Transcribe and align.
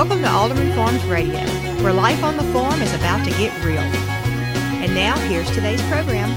Welcome 0.00 0.22
to 0.22 0.30
Alderman 0.30 0.72
Farms 0.74 1.04
Radio, 1.04 1.40
where 1.82 1.92
life 1.92 2.24
on 2.24 2.38
the 2.38 2.42
farm 2.54 2.80
is 2.80 2.90
about 2.94 3.22
to 3.22 3.30
get 3.32 3.52
real. 3.62 3.80
And 3.80 4.94
now, 4.94 5.14
here's 5.28 5.50
today's 5.50 5.82
program. 5.90 6.30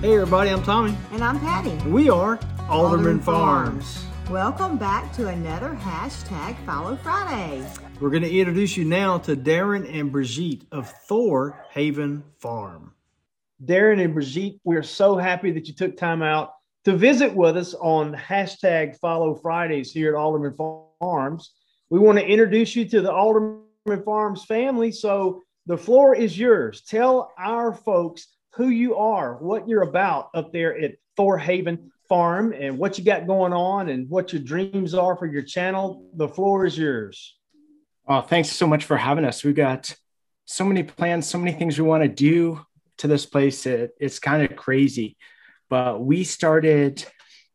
Hey 0.00 0.14
everybody, 0.14 0.50
I'm 0.50 0.62
Tommy. 0.62 0.96
And 1.10 1.24
I'm 1.24 1.40
Patty. 1.40 1.74
We 1.88 2.08
are 2.08 2.38
Alderman, 2.38 2.70
Alderman 2.70 3.20
Farms. 3.20 3.96
Farms. 3.96 4.30
Welcome 4.30 4.78
back 4.78 5.12
to 5.14 5.26
another 5.26 5.70
hashtag 5.70 6.56
Follow 6.64 6.94
Friday. 6.94 7.66
We're 7.98 8.10
going 8.10 8.22
to 8.22 8.30
introduce 8.30 8.76
you 8.76 8.84
now 8.84 9.18
to 9.18 9.34
Darren 9.34 9.92
and 9.92 10.12
Brigitte 10.12 10.68
of 10.70 10.88
Thor 11.08 11.66
Haven 11.72 12.22
Farm. 12.38 12.94
Darren 13.60 14.00
and 14.00 14.14
Brigitte, 14.14 14.60
we're 14.62 14.84
so 14.84 15.16
happy 15.16 15.50
that 15.50 15.66
you 15.66 15.74
took 15.74 15.96
time 15.96 16.22
out 16.22 16.52
to 16.84 16.96
visit 16.96 17.34
with 17.34 17.56
us 17.56 17.74
on 17.74 18.14
hashtag 18.14 18.98
Follow 18.98 19.34
Fridays 19.34 19.92
here 19.92 20.14
at 20.14 20.18
Alderman 20.18 20.54
Farms. 21.00 21.52
We 21.90 21.98
want 21.98 22.18
to 22.18 22.26
introduce 22.26 22.76
you 22.76 22.84
to 22.90 23.00
the 23.00 23.12
Alderman 23.12 24.02
Farms 24.04 24.44
family. 24.44 24.92
So 24.92 25.42
the 25.66 25.78
floor 25.78 26.14
is 26.14 26.38
yours. 26.38 26.82
Tell 26.82 27.32
our 27.38 27.72
folks 27.72 28.28
who 28.54 28.68
you 28.68 28.96
are, 28.96 29.36
what 29.36 29.66
you're 29.66 29.82
about 29.82 30.28
up 30.34 30.52
there 30.52 30.78
at 30.78 30.96
Thor 31.16 31.38
Haven 31.38 31.90
Farm, 32.08 32.52
and 32.52 32.78
what 32.78 32.98
you 32.98 33.04
got 33.04 33.26
going 33.26 33.52
on, 33.52 33.88
and 33.88 34.08
what 34.10 34.32
your 34.32 34.42
dreams 34.42 34.94
are 34.94 35.16
for 35.16 35.26
your 35.26 35.42
channel. 35.42 36.10
The 36.14 36.28
floor 36.28 36.66
is 36.66 36.76
yours. 36.76 37.34
Oh, 38.06 38.20
thanks 38.20 38.50
so 38.50 38.66
much 38.66 38.84
for 38.84 38.98
having 38.98 39.24
us. 39.24 39.42
We've 39.42 39.54
got 39.54 39.94
so 40.44 40.64
many 40.64 40.82
plans, 40.82 41.26
so 41.26 41.38
many 41.38 41.52
things 41.52 41.78
we 41.78 41.88
want 41.88 42.02
to 42.02 42.08
do 42.08 42.60
to 42.98 43.08
this 43.08 43.24
place. 43.24 43.64
It, 43.64 43.94
it's 43.98 44.18
kind 44.18 44.42
of 44.42 44.54
crazy. 44.54 45.16
But 45.68 46.00
we 46.00 46.24
started 46.24 47.04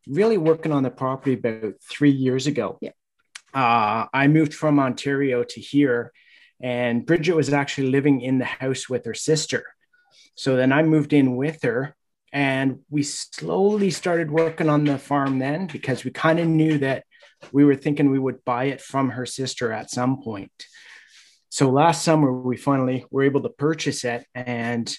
really 0.07 0.37
working 0.37 0.71
on 0.71 0.83
the 0.83 0.89
property 0.89 1.33
about 1.33 1.73
three 1.87 2.11
years 2.11 2.47
ago. 2.47 2.77
Yeah. 2.81 2.91
Uh, 3.53 4.07
I 4.13 4.27
moved 4.27 4.53
from 4.53 4.79
Ontario 4.79 5.43
to 5.43 5.61
here, 5.61 6.11
and 6.61 7.05
Bridget 7.05 7.35
was 7.35 7.51
actually 7.51 7.89
living 7.89 8.21
in 8.21 8.39
the 8.39 8.45
house 8.45 8.89
with 8.89 9.05
her 9.05 9.13
sister. 9.13 9.63
So 10.35 10.55
then 10.55 10.71
I 10.71 10.83
moved 10.83 11.13
in 11.13 11.35
with 11.35 11.61
her, 11.63 11.95
and 12.31 12.79
we 12.89 13.03
slowly 13.03 13.91
started 13.91 14.31
working 14.31 14.69
on 14.69 14.83
the 14.85 14.97
farm 14.97 15.39
then 15.39 15.67
because 15.67 16.03
we 16.03 16.11
kind 16.11 16.39
of 16.39 16.47
knew 16.47 16.77
that 16.79 17.03
we 17.51 17.65
were 17.65 17.75
thinking 17.75 18.11
we 18.11 18.19
would 18.19 18.43
buy 18.45 18.65
it 18.65 18.81
from 18.81 19.09
her 19.11 19.25
sister 19.25 19.71
at 19.71 19.89
some 19.89 20.21
point. 20.21 20.51
So 21.49 21.69
last 21.69 22.03
summer, 22.03 22.31
we 22.31 22.57
finally 22.57 23.05
were 23.09 23.23
able 23.23 23.41
to 23.41 23.49
purchase 23.49 24.03
it. 24.03 24.25
And 24.35 24.95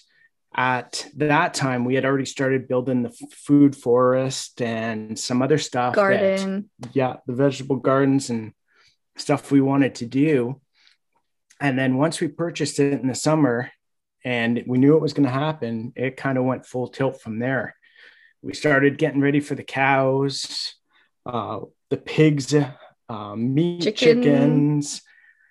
at 0.54 1.06
that 1.16 1.54
time, 1.54 1.84
we 1.84 1.94
had 1.94 2.04
already 2.04 2.24
started 2.24 2.66
building 2.68 3.02
the 3.02 3.10
food 3.32 3.76
forest 3.76 4.60
and 4.60 5.18
some 5.18 5.42
other 5.42 5.58
stuff. 5.58 5.94
that- 5.94 6.00
Garden. 6.40 6.70
yeah, 6.92 7.16
the 7.26 7.34
vegetable 7.34 7.76
gardens 7.76 8.30
and 8.30 8.52
stuff 9.16 9.50
we 9.52 9.60
wanted 9.60 9.94
to 9.96 10.06
do. 10.06 10.60
And 11.60 11.78
then 11.78 11.96
once 11.98 12.20
we 12.20 12.28
purchased 12.28 12.80
it 12.80 13.00
in 13.00 13.06
the 13.06 13.14
summer 13.14 13.70
and 14.24 14.62
we 14.66 14.78
knew 14.78 14.96
it 14.96 15.02
was 15.02 15.12
going 15.12 15.26
to 15.26 15.32
happen, 15.32 15.92
it 15.94 16.16
kind 16.16 16.38
of 16.38 16.44
went 16.44 16.66
full 16.66 16.88
tilt 16.88 17.20
from 17.20 17.38
there. 17.38 17.76
We 18.42 18.54
started 18.54 18.96
getting 18.98 19.20
ready 19.20 19.40
for 19.40 19.54
the 19.54 19.62
cows, 19.62 20.74
uh, 21.26 21.60
the 21.90 21.98
pigs, 21.98 22.54
uh, 22.54 23.36
meat, 23.36 23.82
Chicken. 23.82 24.22
chickens. 24.22 25.02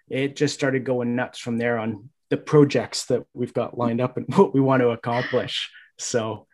It 0.09 0.35
just 0.35 0.55
started 0.55 0.83
going 0.83 1.15
nuts 1.15 1.37
from 1.37 1.57
there 1.57 1.77
on 1.77 2.09
the 2.29 2.37
projects 2.37 3.05
that 3.05 3.23
we've 3.33 3.53
got 3.53 3.77
lined 3.77 4.01
up 4.01 4.17
and 4.17 4.25
what 4.35 4.53
we 4.53 4.59
want 4.59 4.81
to 4.81 4.89
accomplish. 4.89 5.69
So 5.97 6.47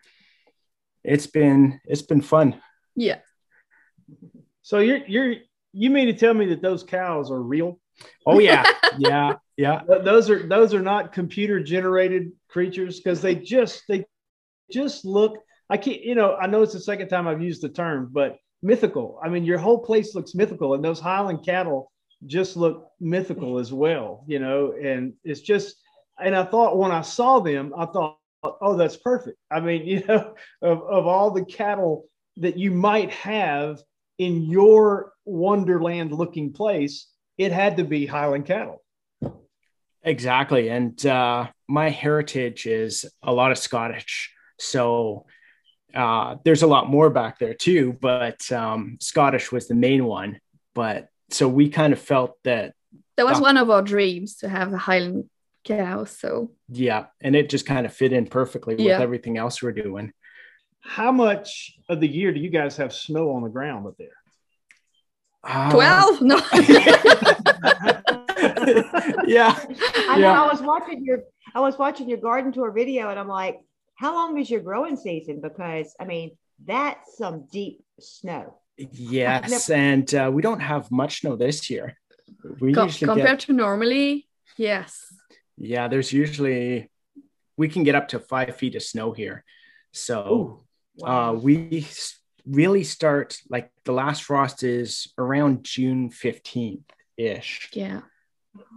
it's 1.04 1.28
been 1.28 1.80
it's 1.86 2.02
been 2.02 2.22
fun. 2.22 2.62
Yeah. 2.96 3.20
So 4.62 4.80
you're 4.80 5.06
you're 5.06 5.36
you 5.74 5.90
mean 5.90 6.08
to 6.08 6.14
tell 6.14 6.34
me 6.34 6.48
that 6.48 6.62
those 6.62 6.84
cows 6.84 7.30
are 7.30 7.42
real? 7.42 7.80
Oh 8.26 8.40
yeah, 8.40 8.64
yeah, 8.98 9.34
yeah. 9.58 9.82
Those 9.88 10.30
are 10.30 10.46
those 10.48 10.74
are 10.74 10.82
not 10.82 11.14
computer 11.14 11.64
generated 11.64 12.32
creatures 12.50 13.00
because 13.00 13.22
they 13.22 13.36
just 13.36 13.84
they 13.88 14.06
just 14.72 15.06
look. 15.06 15.38
I 15.70 15.78
can't. 15.78 16.02
You 16.02 16.16
know, 16.16 16.36
I 16.36 16.48
know 16.48 16.62
it's 16.62 16.74
the 16.74 16.80
second 16.80 17.08
time 17.08 17.28
I've 17.28 17.42
used 17.42 17.62
the 17.62 17.70
term, 17.70 18.10
but 18.12 18.38
mythical. 18.62 19.20
I 19.24 19.30
mean, 19.30 19.46
your 19.46 19.58
whole 19.58 19.80
place 19.80 20.14
looks 20.14 20.36
mythical, 20.36 20.74
and 20.74 20.84
those 20.84 21.00
Highland 21.00 21.46
cattle 21.46 21.92
just 22.26 22.58
look 22.58 22.90
mythical 23.00 23.60
as 23.60 23.72
well. 23.72 24.24
You 24.28 24.40
know, 24.40 24.74
and 24.74 25.14
it's 25.24 25.42
just. 25.42 25.76
And 26.18 26.34
I 26.34 26.46
thought 26.46 26.78
when 26.78 26.92
I 26.92 27.02
saw 27.02 27.40
them, 27.40 27.74
I 27.78 27.86
thought, 27.88 28.18
oh, 28.62 28.78
that's 28.78 28.96
perfect. 28.96 29.38
I 29.52 29.60
mean, 29.60 29.86
you 29.86 30.04
know, 30.08 30.36
of 30.62 30.82
of 30.84 31.08
all 31.08 31.32
the 31.32 31.46
cattle 31.46 32.06
that 32.38 32.58
you 32.58 32.72
might 32.72 33.12
have 33.12 33.82
in 34.18 34.44
your 34.44 35.14
wonderland 35.26 36.12
looking 36.12 36.54
place, 36.54 37.08
it 37.38 37.52
had 37.52 37.78
to 37.78 37.84
be 37.84 38.06
Highland 38.06 38.46
cattle. 38.46 38.82
Exactly. 40.04 40.70
And 40.70 41.04
uh, 41.06 41.48
my 41.68 41.90
heritage 41.90 42.68
is 42.68 43.06
a 43.24 43.34
lot 43.34 43.52
of 43.52 43.58
Scottish. 43.58 44.32
So 44.60 45.26
uh, 45.94 46.36
there's 46.46 46.62
a 46.62 46.68
lot 46.68 46.90
more 46.90 47.10
back 47.10 47.40
there 47.40 47.56
too, 47.56 47.98
but 48.00 48.52
um, 48.52 48.98
Scottish 49.02 49.52
was 49.52 49.68
the 49.68 49.76
main 49.76 50.06
one. 50.06 50.40
But 50.76 51.08
so 51.36 51.48
we 51.50 51.70
kind 51.70 51.92
of 51.94 52.00
felt 52.00 52.32
that, 52.44 52.74
That 53.18 53.26
was 53.26 53.38
Ah. 53.40 53.42
one 53.50 53.58
of 53.58 53.70
our 53.70 53.82
dreams 53.82 54.38
to 54.38 54.50
have 54.50 54.74
a 54.74 54.78
Highland 54.78 55.30
cow. 55.66 56.06
So 56.06 56.52
yeah, 56.70 57.06
and 57.22 57.36
it 57.36 57.50
just 57.50 57.66
kind 57.66 57.86
of 57.86 57.94
fit 57.94 58.14
in 58.14 58.26
perfectly 58.28 58.76
with 58.76 58.88
everything 58.88 59.38
else 59.38 59.62
we're 59.62 59.72
doing. 59.72 60.12
How 60.82 61.12
much 61.12 61.78
of 61.90 62.00
the 62.00 62.08
year 62.08 62.32
do 62.34 62.40
you 62.40 62.50
guys 62.50 62.78
have 62.78 62.94
snow 62.94 63.32
on 63.32 63.44
the 63.44 63.50
ground 63.50 63.88
up 63.88 63.96
there? 63.98 64.18
Uh, 65.44 65.72
12? 65.72 66.22
No. 66.22 66.36
yeah. 69.28 69.54
I 70.10 70.16
know 70.18 70.28
Yeah. 70.28 70.42
I 70.44 70.48
was 70.52 70.62
watching 70.62 71.04
your 71.06 71.20
I 71.54 71.60
was 71.60 71.78
watching 71.78 72.10
your 72.10 72.18
garden 72.20 72.52
tour 72.52 72.72
video 72.72 73.10
and 73.10 73.20
I'm 73.20 73.28
like, 73.28 73.60
how 73.96 74.14
long 74.14 74.38
is 74.40 74.50
your 74.50 74.62
growing 74.62 74.98
season? 74.98 75.40
Because 75.42 75.96
I 76.00 76.06
mean, 76.06 76.38
that's 76.66 77.18
some 77.18 77.46
deep 77.52 77.84
snow. 78.00 78.58
Yes. 78.78 79.70
And 79.70 80.14
uh, 80.14 80.30
we 80.34 80.42
don't 80.42 80.60
have 80.60 80.92
much 80.92 81.22
snow 81.22 81.36
this 81.36 81.70
year. 81.70 81.98
We 82.60 82.74
Co- 82.74 82.86
usually 82.86 83.08
compared 83.08 83.40
get, 83.40 83.48
to 83.48 83.54
normally, 83.54 84.28
yes. 84.58 85.06
yeah, 85.58 85.88
there's 85.88 86.12
usually, 86.14 86.92
we 87.58 87.70
can 87.70 87.84
get 87.84 87.96
up 87.96 88.10
to 88.10 88.20
five 88.20 88.56
feet 88.56 88.76
of 88.76 88.84
snow 88.84 89.12
here. 89.12 89.44
So, 89.92 90.66
uh, 91.04 91.36
we 91.36 91.88
really 92.46 92.84
start 92.84 93.38
like 93.50 93.72
the 93.86 93.94
last 93.94 94.24
frost 94.24 94.64
is 94.64 95.12
around 95.18 95.64
June 95.64 96.10
15th 96.10 96.84
ish. 97.18 97.70
Yeah. 97.74 98.02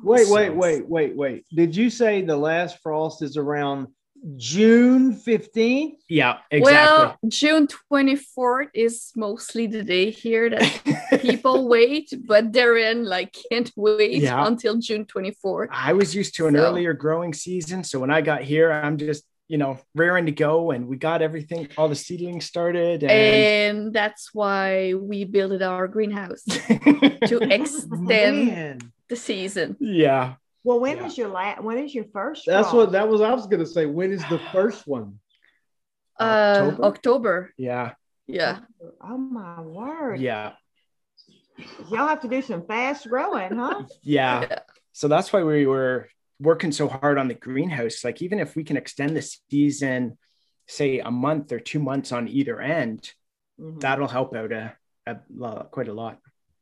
Wait, 0.03 0.29
wait, 0.29 0.51
wait, 0.55 0.89
wait, 0.89 1.17
wait. 1.17 1.45
Did 1.53 1.77
you 1.77 1.91
say 1.91 2.23
the 2.23 2.37
last 2.37 2.79
frost 2.83 3.23
is 3.23 3.37
around 3.37 3.89
June 4.37 5.15
15th? 5.15 5.97
Yeah, 6.09 6.39
exactly. 6.51 6.73
Well, 6.73 7.17
June 7.29 7.67
24th 7.93 8.69
is 8.75 9.13
mostly 9.17 9.67
the 9.67 9.83
day 9.83 10.11
here 10.11 10.51
that 10.51 11.19
people 11.23 11.69
wait, 11.69 12.13
but 12.27 12.53
Darren 12.53 13.05
like 13.05 13.37
can't 13.51 13.71
wait 13.77 14.23
Yeah. 14.23 14.47
until 14.47 14.77
June 14.79 15.05
24th. 15.07 15.69
I 15.71 15.93
was 15.93 16.15
used 16.15 16.35
to 16.37 16.47
an 16.47 16.55
So- 16.55 16.61
earlier 16.67 16.93
growing 16.95 17.33
season. 17.33 17.85
So 17.85 18.01
when 18.01 18.11
I 18.11 18.21
got 18.21 18.43
here, 18.43 18.71
I'm 18.73 18.97
just, 18.99 19.25
you 19.49 19.57
know, 19.59 19.79
raring 19.95 20.27
to 20.27 20.33
go 20.33 20.73
and 20.73 20.87
we 20.89 20.97
got 20.97 21.23
everything, 21.23 21.69
all 21.79 21.89
the 21.89 21.95
seedlings 21.95 22.45
started. 22.45 23.03
And, 23.03 23.11
And 23.11 23.93
that's 23.95 24.35
why 24.35 24.95
we 24.95 25.25
built 25.25 25.63
our 25.63 25.89
greenhouse 25.89 26.43
to 26.45 27.39
extend 27.51 28.47
Man, 28.49 28.79
the 29.09 29.17
season. 29.17 29.77
yeah. 29.81 30.35
Well, 30.69 30.81
when 30.81 30.99
Yeah. 30.99 31.07
is 31.07 31.17
your 31.17 31.29
last 31.29 31.63
when 31.63 31.79
is 31.79 31.95
your 31.95 32.05
first 32.13 32.45
that's 32.45 32.65
frost? 32.69 32.77
what 32.77 32.93
that 32.93 33.09
was. 33.09 33.23
I 33.23 33.33
was 33.33 33.47
going 33.47 33.61
to 33.61 33.67
say, 33.67 33.87
when 33.87 34.13
is 34.13 34.23
the 34.29 34.39
first 34.53 34.87
one? 34.87 35.19
Uh, 36.21 36.25
October? 36.25 36.85
October. 36.85 37.55
Yeah. 37.57 37.93
Yeah. 38.27 38.59
Oh 39.03 39.17
my 39.17 39.63
word. 39.63 40.21
Yeah. 40.21 40.53
Y'all 41.91 42.07
have 42.07 42.21
to 42.21 42.29
do 42.29 42.43
some 42.43 42.67
fast 42.67 43.09
growing, 43.09 43.57
huh? 43.57 43.85
Yeah. 44.03 44.43
Yeah. 44.43 44.59
So 44.93 45.09
that's 45.09 45.33
why 45.33 45.43
we 45.43 45.65
were 45.65 46.11
working 46.39 46.71
so 46.71 46.87
hard 46.87 47.17
on 47.17 47.29
the 47.29 47.35
greenhouse. 47.35 48.05
Like, 48.05 48.21
even 48.21 48.39
if 48.39 48.55
we 48.55 48.63
can 48.63 48.77
extend 48.77 49.17
the 49.17 49.23
season, 49.23 50.19
say 50.67 50.99
a 50.99 51.11
month 51.11 51.51
or 51.51 51.61
two 51.61 51.79
months 51.79 52.13
on 52.13 52.29
either 52.29 52.61
end, 52.61 53.11
Mhm. 53.59 53.81
that'll 53.81 54.07
help 54.07 54.37
out 54.37 54.53
a, 54.53 54.77
a 55.07 55.17
lot, 55.35 55.71
quite 55.71 55.89
a 55.89 55.95
lot. 55.95 56.19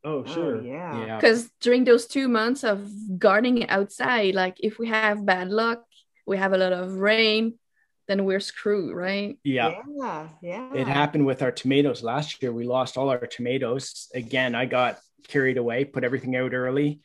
Oh, 0.06 0.22
Oh, 0.22 0.24
sure. 0.24 0.62
yeah. 0.62 1.06
Yeah. 1.06 1.16
Because 1.16 1.50
during 1.60 1.82
those 1.84 2.06
two 2.06 2.28
months 2.28 2.62
of 2.62 2.88
gardening 3.18 3.68
outside, 3.68 4.34
like 4.34 4.56
if 4.60 4.78
we 4.78 4.86
have 4.88 5.26
bad 5.26 5.50
luck, 5.50 5.82
we 6.26 6.36
have 6.38 6.52
a 6.52 6.58
lot 6.58 6.72
of 6.72 6.94
rain, 6.94 7.58
then 8.06 8.24
we're 8.24 8.38
screwed, 8.40 8.94
right? 8.94 9.36
Yeah. 9.42 9.82
Yeah. 9.98 10.28
Yeah. 10.40 10.74
It 10.74 10.86
happened 10.86 11.26
with 11.26 11.42
our 11.42 11.50
tomatoes 11.50 12.04
last 12.04 12.40
year. 12.40 12.52
We 12.52 12.64
lost 12.64 12.96
all 12.96 13.08
our 13.10 13.26
tomatoes. 13.26 14.08
Again, 14.14 14.54
I 14.54 14.66
got 14.66 14.98
carried 15.26 15.58
away, 15.58 15.84
put 15.84 16.04
everything 16.04 16.36
out 16.36 16.54
early. 16.54 17.00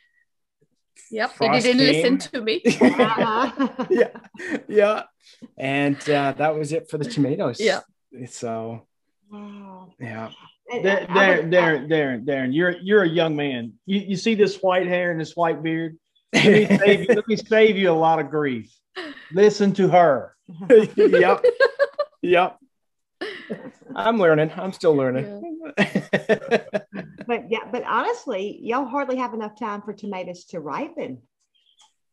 Yep. 1.10 1.32
Frost 1.34 1.66
you 1.66 1.74
didn't 1.74 1.94
came. 1.94 2.14
listen 2.14 2.32
to 2.34 2.42
me. 2.42 2.62
Uh-huh. 2.66 3.68
yeah. 3.90 4.10
Yeah. 4.68 5.04
And 5.58 5.98
uh, 6.08 6.34
that 6.38 6.56
was 6.56 6.72
it 6.72 6.88
for 6.90 7.00
the 7.00 7.06
tomatoes. 7.06 7.60
Yeah. 7.60 7.82
So, 8.30 8.86
Wow. 9.32 9.90
Yeah. 10.00 10.30
And 10.72 10.84
Da- 10.84 10.92
I- 10.92 11.02
I 11.02 11.06
Darren, 11.08 11.52
Darren, 11.52 11.90
Darren, 11.90 12.26
Darren, 12.26 12.54
you're 12.54 12.72
you're 12.82 13.04
a 13.04 13.10
young 13.10 13.36
man. 13.36 13.74
You 13.86 14.00
you 14.00 14.16
see 14.16 14.36
this 14.36 14.58
white 14.62 14.88
hair 14.88 15.12
and 15.12 15.20
this 15.20 15.36
white 15.36 15.62
beard. 15.64 15.98
Let 16.34 16.46
me 16.46 16.66
save 16.78 17.00
you, 17.02 17.08
let 17.16 17.28
me 17.28 17.36
save 17.36 17.78
you 17.78 17.92
a 17.92 17.94
lot 17.94 18.20
of 18.20 18.30
grief. 18.30 18.74
Listen 19.32 19.74
to 19.74 19.88
her. 19.90 20.36
yep. 20.96 21.44
Yep. 22.22 22.58
I'm 23.96 24.18
learning. 24.18 24.52
I'm 24.56 24.72
still 24.74 24.96
learning. 24.96 25.42
But 27.28 27.50
yeah, 27.50 27.60
but 27.72 27.84
honestly, 27.86 28.60
y'all 28.62 28.86
hardly 28.86 29.16
have 29.18 29.34
enough 29.34 29.58
time 29.58 29.82
for 29.84 29.94
tomatoes 29.94 30.46
to 30.46 30.60
ripen. 30.60 31.22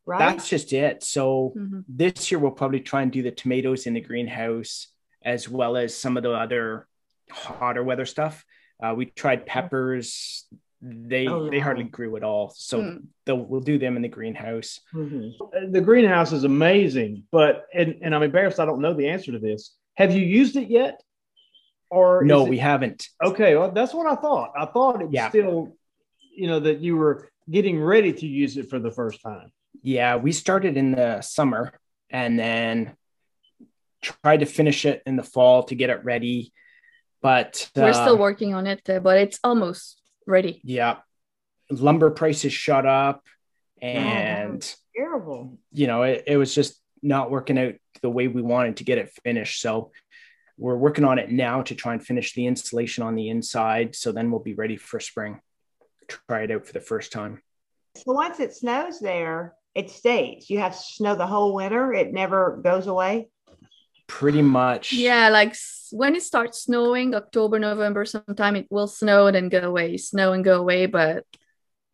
Right? 0.06 0.18
That's 0.18 0.48
just 0.48 0.72
it. 0.72 1.02
So 1.02 1.54
Mhm. 1.56 1.84
this 1.88 2.30
year 2.30 2.38
we'll 2.38 2.52
probably 2.52 2.80
try 2.80 3.02
and 3.02 3.10
do 3.10 3.22
the 3.22 3.30
tomatoes 3.32 3.86
in 3.86 3.94
the 3.94 4.00
greenhouse 4.00 4.88
as 5.24 5.48
well 5.48 5.76
as 5.76 5.94
some 5.96 6.16
of 6.16 6.22
the 6.22 6.30
other 6.32 6.86
hotter 7.30 7.82
weather 7.82 8.06
stuff. 8.06 8.44
Uh, 8.82 8.94
we 8.96 9.06
tried 9.06 9.46
peppers. 9.46 10.46
They 10.80 11.26
Oh, 11.26 11.50
they 11.50 11.58
hardly 11.58 11.84
grew 11.84 12.16
at 12.16 12.22
all. 12.22 12.52
So 12.56 12.80
Mm. 12.80 13.06
they'll, 13.24 13.36
we'll 13.38 13.60
do 13.60 13.78
them 13.78 13.96
in 13.96 14.02
the 14.02 14.08
greenhouse. 14.08 14.80
Uh, 14.94 15.66
The 15.68 15.80
greenhouse 15.80 16.32
is 16.32 16.44
amazing, 16.44 17.24
but 17.32 17.66
and, 17.74 17.96
and 18.02 18.14
I'm 18.14 18.22
embarrassed 18.22 18.60
I 18.60 18.64
don't 18.64 18.80
know 18.80 18.94
the 18.94 19.08
answer 19.08 19.32
to 19.32 19.38
this. 19.40 19.74
Have 19.96 20.14
you 20.14 20.24
used 20.24 20.56
it 20.56 20.68
yet? 20.70 21.02
Or 21.90 22.22
No, 22.24 22.46
it- 22.46 22.50
we 22.50 22.58
haven't. 22.58 23.08
okay. 23.24 23.56
Well, 23.56 23.72
that's 23.72 23.92
what 23.94 24.06
I 24.06 24.14
thought. 24.14 24.52
I 24.56 24.66
thought 24.66 25.00
it 25.00 25.06
was 25.06 25.14
Yeah. 25.14 25.28
still, 25.30 25.76
you 26.36 26.46
know, 26.46 26.60
that 26.60 26.78
you 26.80 26.96
were 26.96 27.28
getting 27.50 27.80
ready 27.82 28.12
to 28.12 28.26
use 28.26 28.56
it 28.56 28.70
for 28.70 28.78
the 28.78 28.90
first 28.92 29.20
time. 29.22 29.50
Yeah, 29.82 30.16
we 30.16 30.30
started 30.32 30.76
in 30.76 30.92
the 30.92 31.22
summer 31.22 31.72
and 32.10 32.38
then 32.38 32.94
tried 34.02 34.40
to 34.40 34.46
finish 34.46 34.84
it 34.84 35.02
in 35.06 35.16
the 35.16 35.22
fall 35.24 35.64
to 35.64 35.74
get 35.74 35.90
it 35.90 36.04
ready. 36.04 36.52
But 37.20 37.68
We're 37.74 37.88
uh, 37.88 37.92
still 37.92 38.18
working 38.18 38.54
on 38.54 38.66
it, 38.66 38.82
but 38.84 39.18
it's 39.18 39.38
almost 39.42 40.00
ready. 40.26 40.60
yeah, 40.64 40.96
lumber 41.70 42.10
prices 42.10 42.52
shot 42.52 42.86
up 42.86 43.24
and 43.82 44.74
terrible. 44.96 45.58
you 45.72 45.86
know, 45.86 46.02
it, 46.02 46.24
it 46.26 46.36
was 46.36 46.54
just 46.54 46.80
not 47.02 47.30
working 47.30 47.58
out 47.58 47.74
the 48.02 48.10
way 48.10 48.28
we 48.28 48.42
wanted 48.42 48.76
to 48.78 48.84
get 48.84 48.98
it 48.98 49.10
finished. 49.24 49.60
So 49.60 49.90
we're 50.56 50.76
working 50.76 51.04
on 51.04 51.18
it 51.18 51.30
now 51.30 51.62
to 51.62 51.74
try 51.74 51.92
and 51.92 52.04
finish 52.04 52.34
the 52.34 52.46
installation 52.46 53.02
on 53.04 53.14
the 53.14 53.28
inside. 53.28 53.94
So 53.96 54.12
then 54.12 54.30
we'll 54.30 54.40
be 54.40 54.54
ready 54.54 54.76
for 54.76 55.00
spring. 55.00 55.40
Try 56.08 56.42
it 56.42 56.50
out 56.50 56.66
for 56.66 56.72
the 56.72 56.80
first 56.80 57.12
time. 57.12 57.42
So 57.96 58.12
once 58.12 58.40
it 58.40 58.54
snows 58.54 59.00
there, 59.00 59.54
it 59.74 59.90
stays. 59.90 60.48
You 60.50 60.58
have 60.60 60.74
snow 60.74 61.14
the 61.14 61.26
whole 61.26 61.54
winter. 61.54 61.92
It 61.92 62.12
never 62.12 62.60
goes 62.62 62.86
away. 62.86 63.28
Pretty 64.06 64.42
much. 64.42 64.92
Yeah, 64.92 65.28
like 65.28 65.50
s- 65.50 65.77
when 65.90 66.14
it 66.16 66.22
starts 66.22 66.62
snowing, 66.62 67.14
October, 67.14 67.58
November, 67.58 68.04
sometime 68.04 68.56
it 68.56 68.66
will 68.70 68.86
snow 68.86 69.26
and 69.26 69.34
then 69.36 69.48
go 69.48 69.60
away, 69.60 69.96
snow 69.96 70.32
and 70.32 70.44
go 70.44 70.60
away. 70.60 70.86
But 70.86 71.24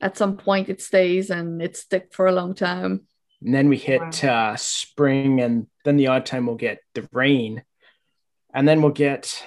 at 0.00 0.16
some 0.16 0.36
point 0.36 0.68
it 0.68 0.82
stays 0.82 1.30
and 1.30 1.62
it's 1.62 1.80
stick 1.80 2.12
for 2.12 2.26
a 2.26 2.32
long 2.32 2.54
time. 2.54 3.06
And 3.42 3.54
then 3.54 3.68
we 3.68 3.76
hit 3.76 4.24
uh, 4.24 4.56
spring, 4.56 5.40
and 5.40 5.66
then 5.84 5.96
the 5.96 6.06
odd 6.06 6.24
time 6.24 6.46
we'll 6.46 6.56
get 6.56 6.78
the 6.94 7.06
rain. 7.12 7.62
And 8.54 8.66
then 8.66 8.80
we'll 8.80 8.92
get 8.92 9.42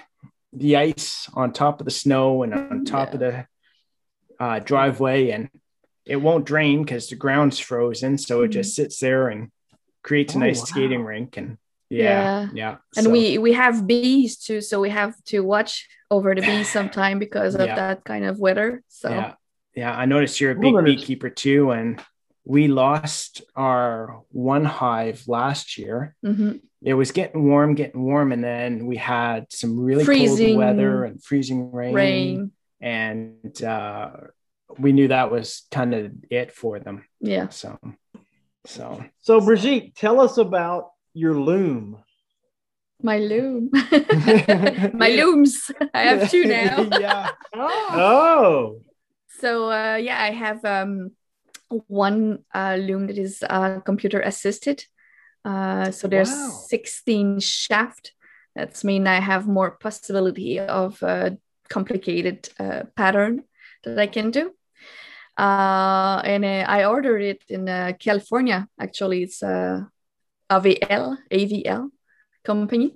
the 0.54 0.78
ice 0.78 1.30
on 1.34 1.52
top 1.52 1.80
of 1.80 1.86
the 1.86 1.92
snow 1.92 2.44
and 2.44 2.54
on 2.54 2.86
top 2.86 3.14
of 3.14 3.20
the 3.20 3.48
uh, 4.40 4.60
driveway. 4.60 5.32
And 5.32 5.50
it 6.06 6.18
won't 6.18 6.46
drain 6.46 6.84
because 6.84 7.08
the 7.08 7.16
ground's 7.16 7.58
frozen. 7.60 8.18
So 8.18 8.44
it 8.44 8.50
just 8.50 8.76
sits 8.76 9.00
there 9.00 9.30
and 9.30 9.52
creates 10.04 10.36
a 10.36 10.38
Oh, 10.38 10.42
nice 10.42 10.60
wow. 10.60 10.66
skating 10.66 11.04
rink. 11.04 11.38
And 11.38 11.58
yeah, 11.90 12.50
yeah. 12.54 12.78
And 12.96 13.06
So- 13.06 13.12
we 13.12 13.38
we 13.38 13.54
have 13.54 13.86
bees 13.88 14.38
too, 14.38 14.62
so 14.62 14.80
we 14.80 14.90
have 14.90 15.16
to 15.26 15.40
watch 15.42 15.88
over 16.12 16.36
the 16.36 16.42
bees 16.42 16.70
sometime 16.78 17.20
because 17.20 17.56
of 17.56 17.68
Yeah. 17.68 17.76
that 17.76 18.04
kind 18.04 18.26
of 18.26 18.40
weather. 18.40 18.84
So 18.88 19.10
Yeah. 19.10 19.34
Yeah. 19.76 19.96
I 19.96 20.06
noticed 20.06 20.40
you're 20.42 20.52
a 20.52 20.56
big 20.56 20.74
Wilderness. 20.74 21.02
beekeeper 21.02 21.30
too. 21.30 21.72
And 21.72 22.02
we 22.46 22.68
lost 22.68 23.42
our 23.56 24.22
one 24.32 24.66
hive 24.66 25.24
last 25.28 25.78
year. 25.78 26.16
mhm. 26.26 26.62
It 26.82 26.94
was 26.94 27.12
getting 27.12 27.44
warm, 27.50 27.74
getting 27.76 28.04
warm. 28.04 28.32
And 28.32 28.44
then 28.44 28.86
we 28.86 28.98
had 28.98 29.52
some 29.52 29.80
really 29.80 30.04
Freezing 30.06 30.48
cold 30.56 30.58
weather 30.60 31.04
and 31.06 31.22
freezing 31.24 31.72
rain. 31.72 31.94
rain. 31.94 32.52
And 32.80 33.64
uh, 33.64 34.12
we 34.78 34.92
knew 34.94 35.08
that 35.10 35.32
was 35.32 35.66
kind 35.72 35.94
of 35.96 36.12
it 36.30 36.52
for 36.54 36.80
them. 36.80 37.04
Yeah. 37.20 37.50
So, 37.50 37.78
so 38.66 39.04
So, 39.22 39.42
Brigitte, 39.42 39.96
tell 39.96 40.22
us 40.22 40.38
about 40.38 40.92
your 41.18 41.34
loom. 41.40 41.98
My 43.02 43.18
loom. 43.20 43.70
My 44.94 45.10
looms. 45.10 45.72
I 45.94 46.02
have 46.02 46.30
two 46.32 46.46
now. 46.48 46.82
yeah. 46.92 47.30
Oh, 47.54 47.88
Oh, 47.94 48.82
So 49.40 49.72
uh, 49.72 49.96
yeah, 49.96 50.22
I 50.22 50.32
have 50.32 50.64
um, 50.66 51.12
one 51.88 52.40
uh, 52.54 52.76
loom 52.80 53.08
that 53.08 53.18
is 53.18 53.44
uh, 53.48 53.80
computer 53.82 54.20
assisted. 54.22 54.86
Uh, 55.46 55.92
so 55.92 56.08
there's 56.08 56.30
Wow. 56.30 56.50
16 56.70 57.40
shaft. 57.40 58.14
That's 58.56 58.84
mean 58.84 59.08
I 59.08 59.20
have 59.20 59.48
more 59.48 59.72
possibility 59.72 60.60
of 60.60 61.02
uh, 61.04 61.32
complicated 61.70 62.50
uh, 62.60 62.84
pattern 62.96 63.44
that 63.84 64.00
I 64.00 64.08
can 64.08 64.32
do. 64.32 64.52
Uh, 65.38 66.22
and 66.26 66.44
uh, 66.44 66.66
I 66.68 66.86
ordered 66.86 67.22
it 67.22 67.44
in 67.48 67.70
uh, 67.70 67.94
California. 68.00 68.68
Actually, 68.80 69.24
it's 69.24 69.44
uh, 69.44 69.82
AVL, 70.50 71.18
AVL 71.32 71.90
company. 72.44 72.96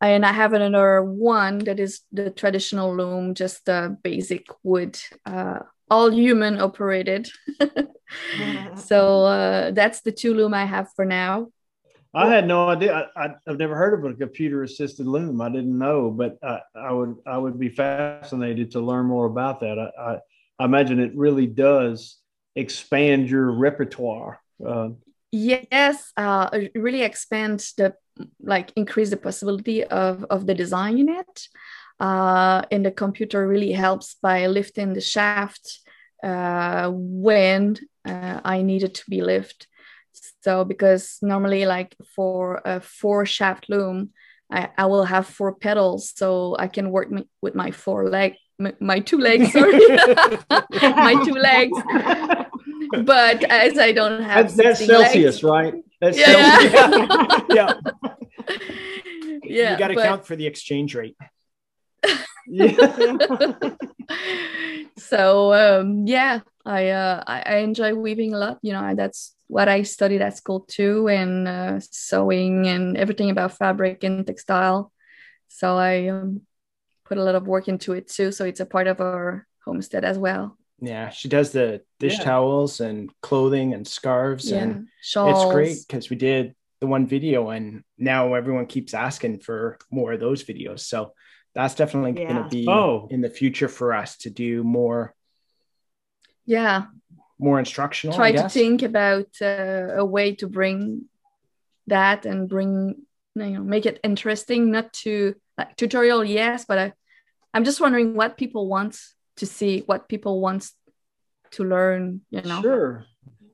And 0.00 0.26
I 0.26 0.32
have 0.32 0.52
another 0.52 1.02
one 1.02 1.58
that 1.58 1.80
is 1.80 2.00
the 2.12 2.30
traditional 2.30 2.94
loom, 2.94 3.34
just 3.34 3.64
the 3.64 3.96
basic 4.02 4.46
wood, 4.62 4.98
uh, 5.24 5.60
all 5.90 6.10
human 6.10 6.60
operated. 6.60 7.30
so 8.76 9.24
uh, 9.24 9.70
that's 9.70 10.02
the 10.02 10.12
two 10.12 10.34
loom 10.34 10.52
I 10.52 10.64
have 10.64 10.88
for 10.94 11.04
now. 11.04 11.48
I 12.12 12.28
had 12.28 12.46
no 12.46 12.68
idea. 12.68 13.10
I, 13.16 13.30
I've 13.46 13.58
never 13.58 13.74
heard 13.74 13.98
of 13.98 14.04
a 14.04 14.14
computer 14.14 14.62
assisted 14.62 15.06
loom. 15.06 15.40
I 15.40 15.48
didn't 15.48 15.76
know, 15.76 16.10
but 16.10 16.38
I, 16.42 16.60
I 16.74 16.92
would 16.92 17.16
I 17.26 17.36
would 17.36 17.58
be 17.58 17.68
fascinated 17.68 18.70
to 18.72 18.80
learn 18.80 19.06
more 19.06 19.26
about 19.26 19.60
that. 19.60 19.78
I, 19.78 19.90
I, 20.00 20.18
I 20.60 20.64
imagine 20.64 21.00
it 21.00 21.16
really 21.16 21.48
does 21.48 22.18
expand 22.54 23.28
your 23.28 23.50
repertoire. 23.50 24.40
Uh, 24.64 24.90
Yes, 25.36 26.12
uh, 26.16 26.48
really 26.76 27.02
expand 27.02 27.58
the 27.76 27.94
like 28.40 28.70
increase 28.76 29.10
the 29.10 29.16
possibility 29.16 29.82
of 29.82 30.24
of 30.30 30.46
the 30.46 30.54
design 30.54 30.96
in 30.98 31.08
it. 31.08 31.48
Uh, 31.98 32.62
and 32.70 32.86
the 32.86 32.92
computer 32.92 33.48
really 33.48 33.72
helps 33.72 34.14
by 34.22 34.46
lifting 34.46 34.92
the 34.92 35.00
shaft 35.00 35.80
uh, 36.22 36.88
when 36.92 37.76
uh, 38.04 38.40
I 38.44 38.62
need 38.62 38.84
it 38.84 38.94
to 38.94 39.10
be 39.10 39.22
lifted. 39.22 39.66
So 40.44 40.64
because 40.64 41.18
normally 41.20 41.66
like 41.66 41.96
for 42.14 42.62
a 42.64 42.80
four 42.80 43.26
shaft 43.26 43.68
loom, 43.68 44.10
I, 44.52 44.68
I 44.78 44.86
will 44.86 45.04
have 45.04 45.26
four 45.26 45.56
pedals, 45.56 46.12
so 46.14 46.54
I 46.60 46.68
can 46.68 46.92
work 46.92 47.08
with 47.42 47.56
my 47.56 47.72
four 47.72 48.08
leg, 48.08 48.34
my 48.78 49.00
two 49.00 49.18
legs, 49.18 49.52
sorry, 49.52 49.80
my 50.80 51.20
two 51.24 51.34
legs. 51.34 51.76
But 53.02 53.44
as 53.44 53.78
I 53.78 53.92
don't 53.92 54.22
have 54.22 54.54
that's 54.54 54.56
that's 54.56 54.78
16 54.78 54.98
legs- 54.98 55.12
Celsius, 55.12 55.42
right? 55.42 55.74
That's 56.00 56.18
Yeah. 56.18 56.58
Celsius. 56.58 57.42
yeah. 57.54 57.72
yeah, 59.44 59.72
you 59.72 59.78
got 59.78 59.88
to 59.88 59.94
count 59.96 60.26
for 60.26 60.36
the 60.36 60.46
exchange 60.46 60.94
rate. 60.94 61.16
yeah. 62.46 62.74
so 64.98 65.52
um, 65.52 66.06
yeah, 66.06 66.40
I, 66.64 66.88
uh, 66.90 67.24
I 67.26 67.42
I 67.46 67.56
enjoy 67.58 67.94
weaving 67.94 68.34
a 68.34 68.38
lot. 68.38 68.58
You 68.62 68.72
know, 68.72 68.94
that's 68.94 69.34
what 69.46 69.68
I 69.68 69.82
studied 69.82 70.20
at 70.20 70.36
school 70.36 70.60
too, 70.60 71.08
and 71.08 71.48
uh, 71.48 71.80
sewing 71.80 72.66
and 72.66 72.96
everything 72.96 73.30
about 73.30 73.56
fabric 73.56 74.04
and 74.04 74.26
textile. 74.26 74.92
So 75.48 75.76
I 75.76 76.08
um, 76.08 76.42
put 77.04 77.18
a 77.18 77.22
lot 77.24 77.34
of 77.34 77.46
work 77.46 77.68
into 77.68 77.92
it 77.92 78.08
too. 78.08 78.32
So 78.32 78.44
it's 78.44 78.60
a 78.60 78.66
part 78.66 78.86
of 78.86 79.00
our 79.00 79.46
homestead 79.64 80.04
as 80.04 80.18
well. 80.18 80.58
Yeah. 80.86 81.10
She 81.10 81.28
does 81.28 81.52
the 81.52 81.82
dish 81.98 82.18
Yeah. 82.18 82.24
towels 82.24 82.80
and 82.80 83.10
clothing 83.20 83.74
and 83.74 83.86
scarves. 83.86 84.50
Yeah, 84.50 84.62
And 84.62 84.88
shawls. 85.00 85.42
it's 85.44 85.52
great 85.52 85.78
because 85.86 86.10
we 86.10 86.16
did 86.16 86.54
the 86.80 86.86
one 86.86 87.06
video 87.06 87.50
and 87.50 87.82
now 87.98 88.34
everyone 88.34 88.66
keeps 88.66 88.94
asking 88.94 89.40
for 89.40 89.78
more 89.90 90.12
of 90.12 90.20
those 90.20 90.44
videos. 90.44 90.80
So 90.80 91.14
that's 91.54 91.74
definitely 91.74 92.12
going 92.12 92.42
to 92.42 92.48
be 92.50 92.66
Oh. 92.68 93.08
in 93.10 93.20
the 93.20 93.30
future 93.30 93.68
for 93.68 93.92
us 93.94 94.16
to 94.18 94.30
do 94.30 94.62
more 94.64 95.14
Yeah, 96.46 96.86
more 97.38 97.58
instructional. 97.58 98.16
Try 98.16 98.32
to 98.32 98.48
think 98.48 98.82
about 98.82 99.28
uh, 99.40 99.94
a 99.96 100.04
way 100.04 100.34
to 100.36 100.46
bring 100.46 101.08
that 101.86 102.26
and 102.26 102.48
bring 102.48 102.96
you 103.34 103.50
know 103.50 103.62
make 103.62 103.86
it 103.86 103.98
interesting 104.04 104.70
not 104.70 104.92
to 104.92 105.34
like 105.58 105.76
tutorial 105.76 106.24
yes 106.24 106.64
but 106.64 106.78
I, 106.78 106.92
i'm 107.52 107.64
just 107.64 107.80
wondering 107.80 108.14
what 108.14 108.36
people 108.38 108.68
want 108.68 108.96
to 109.36 109.46
see 109.46 109.82
what 109.86 110.08
people 110.08 110.40
want 110.40 110.70
to 111.50 111.64
learn 111.64 112.20
you 112.30 112.42
know 112.42 112.60
Sure. 112.62 113.06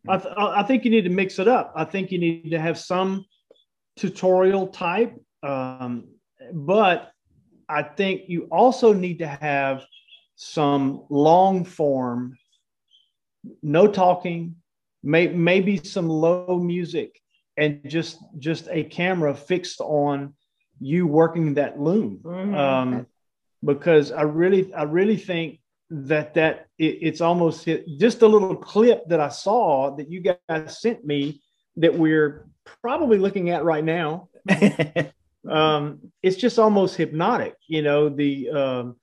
I, 0.08 0.16
th- 0.16 0.34
I 0.36 0.62
think 0.62 0.84
you 0.84 0.90
need 0.90 1.04
to 1.04 1.10
mix 1.10 1.38
it 1.38 1.46
up. 1.46 1.72
I 1.76 1.84
think 1.84 2.10
you 2.10 2.18
need 2.18 2.50
to 2.50 2.58
have 2.58 2.78
some 2.78 3.26
tutorial 3.96 4.68
type, 4.68 5.14
um, 5.42 6.08
but 6.54 7.12
I 7.68 7.82
think 7.82 8.22
you 8.26 8.48
also 8.50 8.94
need 8.94 9.18
to 9.18 9.26
have 9.26 9.84
some 10.36 11.04
long 11.10 11.64
form, 11.64 12.38
no 13.62 13.86
talking, 13.86 14.56
may, 15.02 15.28
maybe 15.28 15.76
some 15.76 16.08
low 16.08 16.58
music, 16.58 17.20
and 17.58 17.88
just 17.88 18.18
just 18.38 18.68
a 18.70 18.84
camera 18.84 19.34
fixed 19.34 19.80
on 19.80 20.32
you 20.80 21.06
working 21.06 21.54
that 21.54 21.78
loom. 21.78 22.20
Mhm. 22.24 22.56
Um, 22.56 23.06
because 23.62 24.12
I 24.12 24.22
really 24.22 24.72
I 24.72 24.84
really 24.84 25.18
think 25.18 25.59
that 25.90 26.34
that 26.34 26.66
it, 26.78 26.98
it's 27.02 27.20
almost 27.20 27.64
hit, 27.64 27.86
just 27.98 28.22
a 28.22 28.26
little 28.26 28.56
clip 28.56 29.06
that 29.08 29.20
I 29.20 29.28
saw 29.28 29.94
that 29.96 30.10
you 30.10 30.20
guys 30.20 30.80
sent 30.80 31.04
me 31.04 31.42
that 31.76 31.94
we're 31.94 32.46
probably 32.82 33.18
looking 33.18 33.50
at 33.50 33.64
right 33.64 33.84
now 33.84 34.28
um, 35.48 36.00
it's 36.22 36.36
just 36.36 36.58
almost 36.58 36.96
hypnotic. 36.96 37.54
You 37.68 37.82
know, 37.82 38.08
the 38.08 38.50
um, 38.50 38.96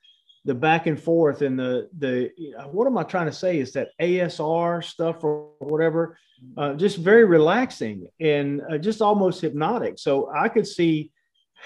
the 0.45 0.55
back 0.55 0.87
and 0.87 1.01
forth 1.01 1.41
and 1.41 1.57
the 1.57 1.89
the 1.97 2.31
what 2.71 2.87
am 2.87 2.97
I 2.97 3.03
trying 3.03 3.27
to 3.27 3.33
say 3.33 3.59
is 3.59 3.73
that 3.73 3.89
ASMR 4.01 4.83
stuff 4.83 5.23
or 5.23 5.51
whatever, 5.59 6.17
uh, 6.57 6.73
just 6.73 6.97
very 6.97 7.25
relaxing 7.25 8.07
and 8.19 8.61
uh, 8.69 8.77
just 8.77 9.01
almost 9.01 9.41
hypnotic. 9.41 9.99
So 9.99 10.31
I 10.33 10.49
could 10.49 10.67
see 10.67 11.11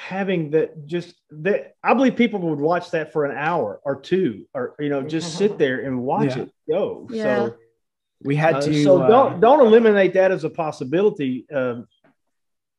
having 0.08 0.50
that 0.51 0.88
just 0.88 1.13
that 1.29 1.75
I 1.84 1.93
believe 1.93 2.15
people 2.15 2.39
would 2.39 2.60
watch 2.60 2.91
that 2.91 3.13
for 3.13 3.25
an 3.25 3.38
hour 3.38 3.79
or 3.84 4.01
two 4.01 4.46
or 4.53 4.75
you 4.79 4.89
know 4.89 5.03
just 5.03 5.38
sit 5.38 5.58
there 5.58 5.81
and 5.81 6.01
watch 6.01 6.36
Yeah. 6.36 6.43
it 6.43 6.51
go. 6.70 7.08
Yeah. 7.12 7.24
So 7.24 7.55
we 8.24 8.36
had 8.36 8.55
uh, 8.55 8.62
to 8.62 8.84
so 8.84 9.01
uh, 9.03 9.08
don't 9.08 9.39
don't 9.39 9.60
eliminate 9.65 10.13
that 10.15 10.31
as 10.31 10.43
a 10.43 10.50
possibility. 10.50 11.46
Um, 11.53 11.88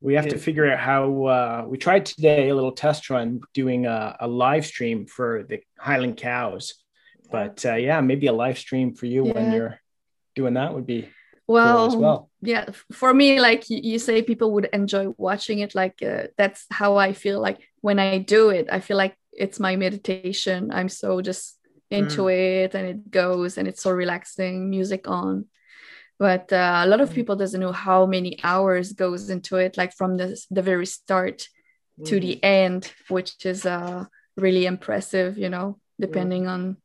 we 0.01 0.15
have 0.15 0.27
to 0.29 0.37
figure 0.39 0.69
out 0.69 0.81
how 0.81 1.25
uh, 1.27 1.65
we 1.69 1.79
tried 1.79 2.07
today 2.07 2.49
a 2.49 2.55
little 2.57 2.73
test 2.73 3.09
run 3.09 3.41
doing 3.55 3.87
a, 3.87 4.17
a 4.19 4.27
live 4.27 4.67
stream 4.67 5.07
for 5.07 5.45
the 5.49 5.61
highland 5.79 6.17
cows 6.17 6.75
but 7.31 7.65
uh, 7.65 7.77
yeah 7.77 8.01
maybe 8.01 8.27
a 8.27 8.33
live 8.33 8.59
stream 8.59 8.95
for 8.95 9.07
you 9.07 9.23
when 9.23 9.53
you're 9.53 9.79
doing 10.35 10.55
that 10.55 10.75
would 10.75 10.87
be 10.87 11.09
well, 11.47 11.99
well. 11.99 12.31
yeah 12.41 12.67
for 12.93 13.13
me 13.13 13.41
like 13.41 13.65
you, 13.69 13.99
say 13.99 14.23
people 14.23 14.53
would 14.53 14.69
enjoy 14.73 15.09
watching 15.19 15.59
it 15.59 15.75
like 15.75 16.03
uh, 16.03 16.25
that's 16.37 16.67
how 16.71 16.97
i 16.97 17.13
feel 17.13 17.41
like 17.41 17.59
when 17.81 17.99
i 17.99 18.19
do 18.19 18.51
it 18.51 18.69
i 18.71 18.81
feel 18.81 18.97
like 18.97 19.17
it's 19.33 19.59
my 19.59 19.77
meditation. 19.77 20.71
I'm 20.73 20.89
so 20.89 21.21
just 21.21 21.59
into 21.91 22.29
it 22.29 22.75
and 22.75 22.87
it 22.87 23.11
goes 23.11 23.59
and 23.59 23.69
it's 23.69 23.83
so 23.83 23.91
relaxing 23.91 24.71
music 24.71 25.09
on. 25.09 25.47
But 26.19 26.53
uh, 26.53 26.83
a 26.85 26.87
lot 26.87 27.01
of 27.01 27.13
people 27.13 27.37
doesn't 27.37 27.61
know 27.61 27.73
how 27.73 28.07
many 28.07 28.39
hours 28.45 28.93
goes 28.93 29.29
into 29.29 29.57
it 29.57 29.77
like 29.77 29.93
from 29.93 30.17
the, 30.17 30.41
the 30.51 30.63
very 30.63 30.87
start 30.87 31.49
to 32.05 32.21
the 32.21 32.43
end 32.43 32.91
which 33.09 33.45
is 33.45 33.67
uh, 33.67 34.05
really 34.37 34.67
impressive 34.67 35.37
you 35.37 35.51
know 35.51 35.79
depending 36.01 36.47
on 36.47 36.77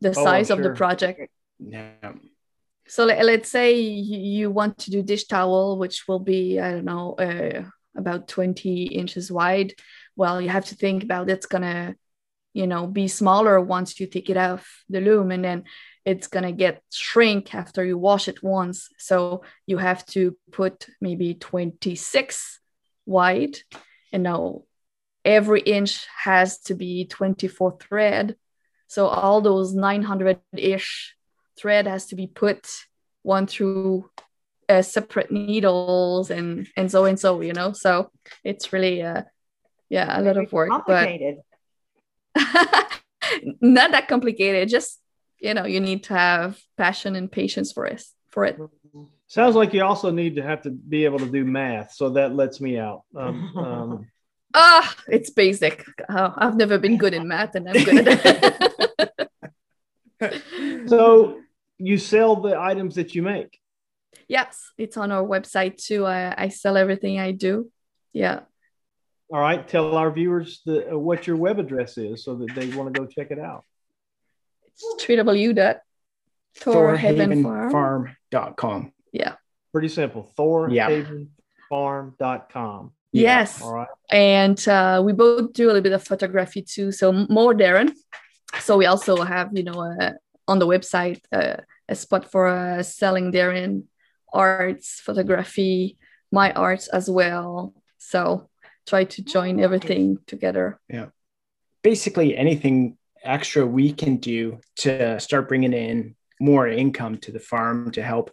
the 0.00 0.10
Oh, 0.10 0.24
size 0.24 0.50
of 0.50 0.62
the 0.62 0.70
project. 0.70 1.30
Yeah 1.58 2.12
so 2.88 3.04
let, 3.04 3.24
let's 3.24 3.50
say 3.50 3.74
you, 3.78 4.50
want 4.50 4.78
to 4.78 4.90
do 4.90 5.02
dish 5.02 5.26
towel, 5.26 5.78
which 5.78 6.06
will 6.06 6.20
be, 6.20 6.60
I 6.60 6.72
don't 6.72 6.84
know, 6.84 7.14
uh, 7.14 7.64
about 7.96 8.28
20 8.28 8.84
inches 8.84 9.30
wide. 9.30 9.74
Well, 10.14 10.40
you 10.40 10.48
have 10.48 10.66
to 10.66 10.74
think 10.74 11.02
about 11.02 11.30
it's 11.30 11.46
gonna, 11.46 11.96
you 12.54 12.66
know, 12.66 12.86
be 12.86 13.08
smaller 13.08 13.60
once 13.60 13.98
you 13.98 14.06
take 14.06 14.30
it 14.30 14.36
off 14.36 14.84
the 14.88 15.00
loom 15.00 15.30
and 15.30 15.44
then 15.44 15.64
it's 16.04 16.28
gonna 16.28 16.52
get 16.52 16.82
shrink 16.92 17.54
after 17.54 17.84
you 17.84 17.98
wash 17.98 18.28
it 18.28 18.42
once. 18.42 18.88
So 18.98 19.42
you 19.66 19.78
have 19.78 20.06
to 20.06 20.36
put 20.52 20.86
maybe 21.00 21.34
26 21.34 22.60
wide. 23.04 23.58
And 24.12 24.22
now 24.22 24.62
every 25.24 25.60
inch 25.60 26.06
has 26.22 26.60
to 26.60 26.74
be 26.74 27.06
24 27.06 27.78
thread. 27.80 28.36
So 28.86 29.08
all 29.08 29.40
those 29.40 29.74
900 29.74 30.38
ish 30.56 31.15
thread 31.58 31.86
has 31.86 32.06
to 32.06 32.16
be 32.16 32.26
put 32.26 32.68
one 33.22 33.46
through 33.46 34.08
uh, 34.68 34.82
separate 34.82 35.30
needles 35.30 36.30
and 36.30 36.68
and 36.76 36.90
so 36.90 37.04
and 37.04 37.18
so 37.18 37.40
you 37.40 37.52
know? 37.52 37.72
So 37.72 38.10
it's 38.44 38.72
really 38.72 39.02
uh 39.02 39.22
yeah 39.88 40.18
a 40.18 40.22
lot 40.22 40.36
of 40.36 40.52
work 40.52 40.70
but 40.86 41.08
not 43.60 43.92
that 43.92 44.08
complicated 44.08 44.68
just 44.68 45.00
you 45.38 45.54
know 45.54 45.64
you 45.64 45.80
need 45.80 46.04
to 46.04 46.14
have 46.14 46.58
passion 46.76 47.14
and 47.16 47.30
patience 47.30 47.72
for 47.72 47.86
it 47.86 48.02
for 48.30 48.44
it. 48.44 48.58
Sounds 49.28 49.56
like 49.56 49.72
you 49.72 49.82
also 49.82 50.10
need 50.10 50.36
to 50.36 50.42
have 50.42 50.62
to 50.62 50.70
be 50.70 51.04
able 51.04 51.18
to 51.18 51.26
do 51.26 51.44
math, 51.44 51.92
so 51.92 52.10
that 52.10 52.34
lets 52.34 52.60
me 52.60 52.78
out. 52.78 53.02
Um, 53.16 53.56
um, 53.56 54.06
ah 54.54 54.94
it's 55.08 55.30
basic. 55.30 55.84
Oh, 56.08 56.32
i've 56.36 56.56
never 56.56 56.78
been 56.78 56.96
good 56.96 57.14
in 57.14 57.26
math 57.28 57.54
and 57.54 57.68
i'm 57.68 57.84
good 57.84 58.08
at 58.08 58.20
it. 58.24 58.62
So 60.88 61.40
you 61.78 61.98
sell 61.98 62.36
the 62.36 62.58
items 62.58 62.94
that 62.94 63.14
you 63.14 63.22
make. 63.22 63.58
yes 64.28 64.70
it's 64.78 64.96
on 64.96 65.12
our 65.12 65.22
website 65.24 65.76
too 65.76 66.06
I, 66.06 66.34
I 66.44 66.48
sell 66.48 66.76
everything 66.76 67.18
i 67.20 67.32
do 67.32 67.70
yeah 68.12 68.40
All 69.32 69.40
right, 69.40 69.66
tell 69.68 69.96
our 69.96 70.10
viewers 70.12 70.62
the, 70.64 70.92
uh, 70.92 70.98
what 70.98 71.26
your 71.26 71.36
web 71.36 71.58
address 71.58 71.98
is, 71.98 72.24
so 72.24 72.36
that 72.36 72.54
they 72.54 72.68
want 72.76 72.94
to 72.94 73.00
go 73.00 73.06
check 73.06 73.30
it 73.30 73.38
out. 73.40 73.64
it's 74.66 74.84
www.thorhavenfarm 75.04 75.80
thorhavenfarm.com 76.62 78.92
yeah 79.12 79.34
Pretty 79.72 79.88
simple. 79.88 80.30
ThorHavenFarm.com. 81.70 82.92
yes 83.12 83.62
All 83.62 83.74
right. 83.74 83.88
and 84.10 84.68
uh, 84.68 85.02
we 85.04 85.12
both 85.12 85.52
do 85.52 85.66
a 85.66 85.68
little 85.68 85.82
bit 85.82 85.92
of 85.92 86.02
photography 86.02 86.62
too. 86.62 86.92
So 86.92 87.12
more 87.12 87.54
Darren. 87.54 87.92
So 88.60 88.76
we 88.78 88.86
also 88.86 89.22
have, 89.22 89.50
you 89.52 89.64
know, 89.64 89.80
uh, 90.00 90.12
on 90.48 90.58
the 90.58 90.66
website 90.66 91.20
uh, 91.32 91.56
a 91.88 91.94
spot 91.94 92.30
for 92.30 92.48
uh, 92.48 92.82
selling 92.82 93.32
Darren 93.32 93.84
arts, 94.32 95.00
photography, 95.00 95.98
my 96.32 96.52
arts 96.52 96.88
as 96.88 97.08
well. 97.08 97.74
So 97.98 98.48
try 98.86 99.04
to 99.04 99.22
join 99.22 99.60
everything 99.60 100.18
together. 100.26 100.78
Yeah. 100.88 101.06
Basically 101.82 102.36
anything 102.36 102.96
extra 103.22 103.66
we 103.66 103.92
can 103.92 104.16
do 104.16 104.60
to 104.76 105.18
start 105.20 105.48
bringing 105.48 105.72
in 105.72 106.14
more 106.40 106.68
income 106.68 107.18
to 107.18 107.32
the 107.32 107.40
farm 107.40 107.90
to 107.92 108.02
help 108.02 108.30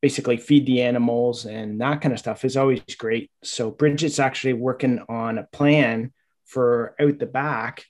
basically 0.00 0.36
feed 0.36 0.66
the 0.66 0.82
animals 0.82 1.44
and 1.44 1.80
that 1.80 2.00
kind 2.00 2.12
of 2.12 2.18
stuff 2.18 2.44
is 2.44 2.56
always 2.56 2.82
great. 2.98 3.30
So 3.42 3.70
Bridget's 3.70 4.18
actually 4.20 4.52
working 4.52 5.00
on 5.08 5.38
a 5.38 5.44
plan 5.44 6.12
for 6.46 6.94
out 7.00 7.18
the 7.18 7.26
back. 7.26 7.84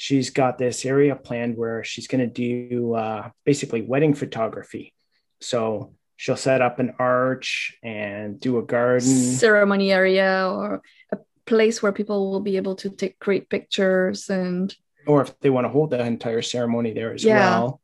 She's 0.00 0.30
got 0.30 0.56
this 0.56 0.86
area 0.86 1.14
planned 1.14 1.58
where 1.58 1.84
she's 1.84 2.06
going 2.06 2.26
to 2.26 2.26
do 2.26 2.94
uh, 2.94 3.28
basically 3.44 3.82
wedding 3.82 4.14
photography. 4.14 4.94
So 5.42 5.92
she'll 6.16 6.38
set 6.38 6.62
up 6.62 6.78
an 6.78 6.94
arch 6.98 7.76
and 7.82 8.40
do 8.40 8.56
a 8.56 8.62
garden. 8.62 9.06
Ceremony 9.10 9.92
area 9.92 10.48
or 10.50 10.80
a 11.12 11.18
place 11.44 11.82
where 11.82 11.92
people 11.92 12.30
will 12.30 12.40
be 12.40 12.56
able 12.56 12.76
to 12.76 12.88
take 12.88 13.18
great 13.18 13.50
pictures 13.50 14.30
and 14.30 14.74
or 15.06 15.20
if 15.20 15.38
they 15.40 15.50
want 15.50 15.66
to 15.66 15.68
hold 15.68 15.90
the 15.90 16.00
entire 16.02 16.40
ceremony 16.40 16.94
there 16.94 17.12
as 17.12 17.22
Yeah. 17.22 17.36
well. 17.38 17.82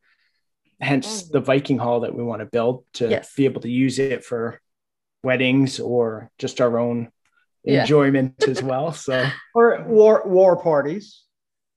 Hence 0.81 1.29
the 1.29 1.39
Viking 1.39 1.77
hall 1.77 1.99
that 1.99 2.15
we 2.15 2.23
want 2.23 2.39
to 2.39 2.47
build 2.47 2.83
to 2.93 3.09
Yes. 3.11 3.35
be 3.35 3.45
able 3.45 3.61
to 3.61 3.69
use 3.69 3.99
it 3.99 4.25
for 4.25 4.59
weddings 5.23 5.79
or 5.79 6.31
just 6.39 6.61
our 6.61 6.79
own 6.79 7.11
Yeah. 7.63 7.81
enjoyment 7.81 8.47
as 8.47 8.63
well. 8.63 8.91
So 8.91 9.23
Or 9.53 9.83
war 9.87 10.23
war 10.25 10.59
parties. 10.59 11.25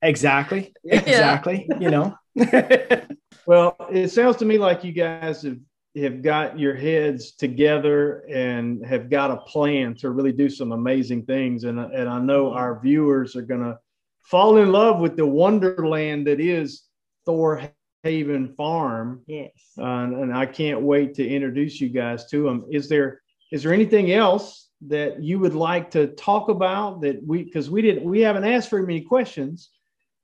Exactly, 0.01 0.73
exactly. 0.83 1.67
You 1.79 1.91
know, 1.91 2.17
Well, 3.45 3.75
it 3.91 4.09
sounds 4.09 4.37
to 4.37 4.45
me 4.45 4.57
like 4.57 4.83
you 4.83 4.91
guys 4.91 5.41
have 5.43 5.57
have 5.97 6.21
got 6.21 6.57
your 6.57 6.73
heads 6.73 7.33
together 7.33 8.19
and 8.29 8.85
have 8.85 9.09
got 9.09 9.29
a 9.29 9.37
plan 9.37 9.93
to 9.95 10.11
really 10.11 10.31
do 10.31 10.49
some 10.49 10.71
amazing 10.71 11.25
things. 11.25 11.63
And 11.63 11.79
and 11.79 12.07
I 12.07 12.19
know 12.19 12.53
our 12.53 12.79
viewers 12.79 13.35
are 13.35 13.41
going 13.41 13.61
to 13.61 13.77
fall 14.21 14.57
in 14.57 14.71
love 14.71 14.99
with 14.99 15.17
the 15.17 15.25
wonderland 15.25 16.27
that 16.27 16.39
is 16.39 16.83
Thor 17.25 17.61
Haven 18.03 18.53
Farm. 18.55 19.21
Yes. 19.27 19.51
Uh, 19.77 19.83
and, 19.83 20.15
and 20.15 20.33
I 20.33 20.45
can't 20.45 20.81
wait 20.81 21.15
to 21.15 21.27
introduce 21.27 21.81
you 21.81 21.89
guys 21.89 22.27
to 22.27 22.43
them. 22.43 22.65
Is 22.71 22.87
there 22.87 23.21
is 23.51 23.63
there 23.63 23.73
anything 23.73 24.11
else 24.11 24.69
that 24.87 25.21
you 25.21 25.39
would 25.39 25.55
like 25.55 25.91
to 25.91 26.07
talk 26.07 26.47
about 26.49 27.01
that 27.01 27.21
we 27.25 27.43
because 27.43 27.69
we 27.69 27.81
didn't 27.81 28.03
we 28.03 28.21
haven't 28.21 28.45
asked 28.45 28.69
very 28.69 28.85
many 28.85 29.01
questions, 29.01 29.71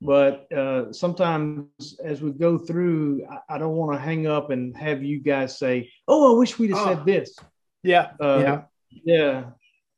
but 0.00 0.50
uh, 0.52 0.92
sometimes 0.92 1.96
as 2.02 2.22
we 2.22 2.30
go 2.32 2.56
through, 2.58 3.26
I, 3.30 3.54
I 3.56 3.58
don't 3.58 3.76
want 3.76 3.92
to 3.92 3.98
hang 3.98 4.26
up 4.26 4.50
and 4.50 4.76
have 4.76 5.02
you 5.02 5.20
guys 5.20 5.58
say, 5.58 5.90
"Oh, 6.06 6.34
I 6.34 6.38
wish 6.38 6.58
we'd 6.58 6.70
have 6.70 6.78
Oh. 6.86 6.94
said 6.94 7.04
this." 7.06 7.36
yeah, 7.82 8.12
Uh, 8.20 8.38
yeah, 8.42 8.62
Yeah. 9.04 9.44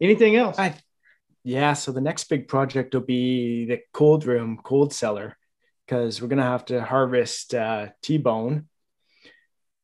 Anything 0.01 0.37
else? 0.37 0.59
I- 0.59 0.75
yeah. 1.45 1.73
So 1.75 1.93
the 1.93 2.01
next 2.01 2.25
big 2.25 2.49
project 2.49 2.95
will 2.95 3.01
be 3.03 3.65
the 3.67 3.81
cold 3.93 4.25
room, 4.27 4.59
cold 4.63 4.93
cellar, 4.93 5.37
because 5.87 6.21
we're 6.21 6.29
gonna 6.29 6.43
have 6.43 6.65
to 6.67 6.83
harvest 6.83 7.55
uh, 7.55 7.89
T-bone. 8.03 8.69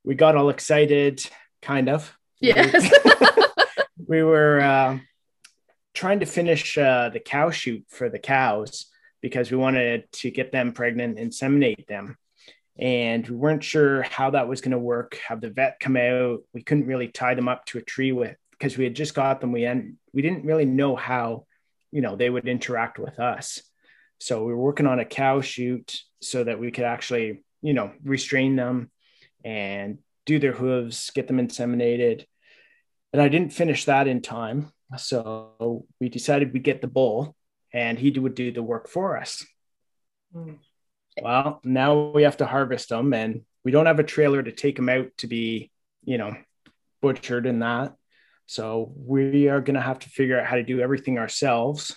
We 0.04 0.14
got 0.14 0.36
all 0.36 0.50
excited, 0.50 1.24
kind 1.62 1.88
of. 1.88 2.16
yes. 2.40 2.92
we 4.06 4.22
were 4.22 4.60
uh, 4.60 4.98
trying 5.94 6.20
to 6.20 6.26
finish 6.26 6.78
uh, 6.78 7.08
the 7.08 7.20
cow 7.20 7.50
chute 7.50 7.84
for 7.88 8.08
the 8.08 8.18
cows 8.18 8.86
because 9.26 9.50
we 9.50 9.56
wanted 9.56 10.04
to 10.12 10.30
get 10.30 10.52
them 10.52 10.70
pregnant, 10.70 11.18
inseminate 11.18 11.88
them. 11.88 12.16
And 12.78 13.26
we 13.26 13.34
weren't 13.34 13.64
sure 13.64 14.02
how 14.02 14.30
that 14.30 14.46
was 14.46 14.60
going 14.60 14.70
to 14.70 14.78
work. 14.78 15.18
Have 15.26 15.40
the 15.40 15.50
vet 15.50 15.80
come 15.80 15.96
out. 15.96 16.44
We 16.54 16.62
couldn't 16.62 16.86
really 16.86 17.08
tie 17.08 17.34
them 17.34 17.48
up 17.48 17.66
to 17.66 17.78
a 17.78 17.82
tree 17.82 18.12
with 18.12 18.36
because 18.52 18.78
we 18.78 18.84
had 18.84 18.94
just 18.94 19.16
got 19.16 19.40
them. 19.40 19.50
We 19.50 19.64
and 19.64 19.96
we 20.12 20.22
didn't 20.22 20.44
really 20.44 20.64
know 20.64 20.94
how, 20.94 21.46
you 21.90 22.02
know, 22.02 22.14
they 22.14 22.30
would 22.30 22.46
interact 22.46 23.00
with 23.00 23.18
us. 23.18 23.60
So 24.20 24.44
we 24.44 24.52
were 24.52 24.62
working 24.62 24.86
on 24.86 25.00
a 25.00 25.04
cow 25.04 25.40
chute 25.40 25.98
so 26.22 26.44
that 26.44 26.60
we 26.60 26.70
could 26.70 26.84
actually, 26.84 27.42
you 27.62 27.74
know, 27.74 27.90
restrain 28.04 28.54
them 28.54 28.92
and 29.44 29.98
do 30.24 30.38
their 30.38 30.52
hooves, 30.52 31.10
get 31.16 31.26
them 31.26 31.38
inseminated. 31.38 32.26
And 33.12 33.20
I 33.20 33.26
didn't 33.28 33.54
finish 33.54 33.86
that 33.86 34.06
in 34.06 34.22
time. 34.22 34.70
So 34.98 35.84
we 36.00 36.10
decided 36.10 36.52
we'd 36.52 36.62
get 36.62 36.80
the 36.80 36.86
bull 36.86 37.34
and 37.72 37.98
he 37.98 38.10
would 38.10 38.34
do 38.34 38.52
the 38.52 38.62
work 38.62 38.88
for 38.88 39.16
us. 39.16 39.44
Mm. 40.34 40.58
Well, 41.22 41.60
now 41.64 42.10
we 42.10 42.22
have 42.22 42.38
to 42.38 42.46
harvest 42.46 42.90
them 42.90 43.12
and 43.12 43.42
we 43.64 43.72
don't 43.72 43.86
have 43.86 43.98
a 43.98 44.04
trailer 44.04 44.42
to 44.42 44.52
take 44.52 44.76
them 44.76 44.88
out 44.88 45.08
to 45.18 45.26
be, 45.26 45.70
you 46.04 46.18
know, 46.18 46.36
butchered 47.02 47.46
and 47.46 47.62
that. 47.62 47.94
So 48.46 48.92
we 48.96 49.48
are 49.48 49.60
going 49.60 49.74
to 49.74 49.80
have 49.80 49.98
to 50.00 50.08
figure 50.08 50.38
out 50.38 50.46
how 50.46 50.56
to 50.56 50.62
do 50.62 50.80
everything 50.80 51.18
ourselves. 51.18 51.96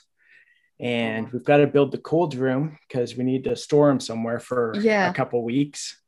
And 0.80 1.32
we've 1.32 1.44
got 1.44 1.58
to 1.58 1.68
build 1.68 1.92
the 1.92 1.98
cold 1.98 2.34
room 2.34 2.80
because 2.88 3.16
we 3.16 3.24
need 3.24 3.44
to 3.44 3.56
store 3.56 3.90
them 3.90 4.00
somewhere 4.00 4.40
for 4.40 4.74
yeah. 4.80 5.10
a 5.10 5.14
couple 5.14 5.44
weeks. 5.44 6.02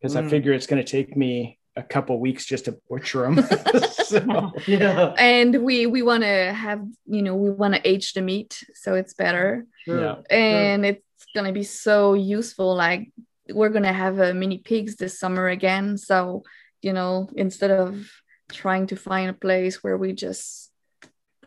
Because 0.00 0.16
mm. 0.16 0.24
I 0.24 0.30
figure 0.30 0.52
it's 0.52 0.66
going 0.66 0.82
to 0.82 0.90
take 0.90 1.16
me 1.16 1.59
a 1.80 1.82
couple 1.82 2.20
weeks 2.20 2.44
just 2.44 2.66
to 2.66 2.78
butcher 2.88 3.22
them. 3.22 3.42
so, 4.04 4.52
yeah. 4.66 5.14
And 5.18 5.62
we 5.62 5.86
we 5.86 6.02
want 6.02 6.22
to 6.22 6.52
have 6.52 6.80
you 7.06 7.22
know 7.22 7.34
we 7.34 7.50
want 7.50 7.74
to 7.74 7.88
age 7.88 8.12
the 8.12 8.22
meat 8.22 8.62
so 8.74 8.94
it's 8.94 9.14
better. 9.14 9.66
Sure. 9.84 10.00
Yeah. 10.00 10.16
And 10.30 10.84
sure. 10.84 10.92
it's 10.92 11.26
gonna 11.34 11.52
be 11.52 11.64
so 11.64 12.14
useful. 12.14 12.74
Like 12.74 13.10
we're 13.48 13.70
gonna 13.70 13.92
have 13.92 14.18
a 14.18 14.30
uh, 14.30 14.34
mini 14.34 14.58
pigs 14.58 14.96
this 14.96 15.18
summer 15.18 15.48
again. 15.48 15.96
So 15.98 16.44
you 16.82 16.92
know 16.92 17.28
instead 17.34 17.70
of 17.70 18.10
trying 18.52 18.86
to 18.88 18.96
find 18.96 19.30
a 19.30 19.34
place 19.34 19.82
where 19.82 19.96
we 19.96 20.12
just 20.12 20.70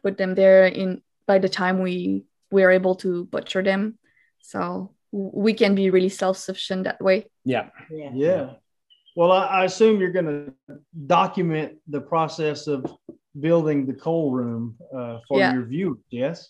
put 0.02 0.18
them 0.18 0.36
there 0.36 0.66
in 0.66 1.02
by 1.26 1.40
the 1.40 1.50
time 1.50 1.82
we 1.82 2.24
we're 2.52 2.72
able 2.72 2.96
to 2.96 3.26
butcher 3.26 3.64
them. 3.64 3.98
So 4.42 4.94
we 5.12 5.54
can 5.54 5.76
be 5.76 5.90
really 5.90 6.10
self-sufficient 6.10 6.86
that 6.86 7.02
way. 7.02 7.30
Yeah. 7.46 7.70
Yeah. 7.90 8.12
yeah. 8.14 8.50
Well, 9.16 9.32
I, 9.32 9.46
I 9.46 9.66
assume 9.66 10.00
you're 10.00 10.12
going 10.12 10.26
to 10.26 10.78
document 11.06 11.76
the 11.88 12.02
process 12.02 12.68
of 12.68 12.86
building 13.40 13.86
the 13.86 13.94
cold 13.94 14.36
room 14.36 14.78
uh, 14.96 15.20
for 15.28 15.40
yeah. 15.40 15.54
your 15.54 15.66
viewers. 15.66 15.98
Yes. 16.10 16.50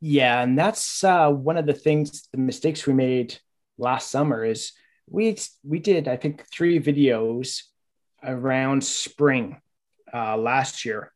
Yeah, 0.00 0.42
and 0.42 0.56
that's 0.56 1.02
uh, 1.02 1.30
one 1.30 1.56
of 1.56 1.66
the 1.66 1.72
things, 1.72 2.28
the 2.32 2.38
mistakes 2.38 2.86
we 2.86 2.92
made 2.92 3.36
last 3.78 4.10
summer 4.10 4.44
is 4.44 4.72
we 5.10 5.36
we 5.64 5.78
did 5.78 6.08
I 6.08 6.16
think 6.16 6.44
three 6.46 6.78
videos 6.80 7.62
around 8.22 8.84
spring 8.84 9.60
uh, 10.12 10.36
last 10.36 10.84
year, 10.84 11.12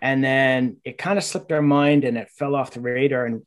and 0.00 0.24
then 0.24 0.78
it 0.84 0.98
kind 0.98 1.18
of 1.18 1.24
slipped 1.24 1.52
our 1.52 1.62
mind 1.62 2.04
and 2.04 2.16
it 2.16 2.30
fell 2.30 2.56
off 2.56 2.72
the 2.72 2.80
radar. 2.80 3.26
And 3.26 3.42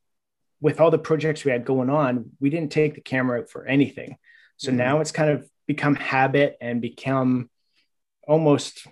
with 0.61 0.79
all 0.79 0.91
the 0.91 0.97
projects 0.97 1.43
we 1.43 1.51
had 1.51 1.65
going 1.65 1.89
on, 1.89 2.31
we 2.39 2.49
didn't 2.49 2.71
take 2.71 2.95
the 2.95 3.01
camera 3.01 3.41
out 3.41 3.49
for 3.49 3.65
anything. 3.65 4.17
So 4.57 4.69
mm-hmm. 4.69 4.77
now 4.77 4.99
it's 5.01 5.11
kind 5.11 5.31
of 5.31 5.49
become 5.69 5.93
habit 5.93 6.57
and 6.59 6.81
become 6.81 7.47
almost 8.27 8.87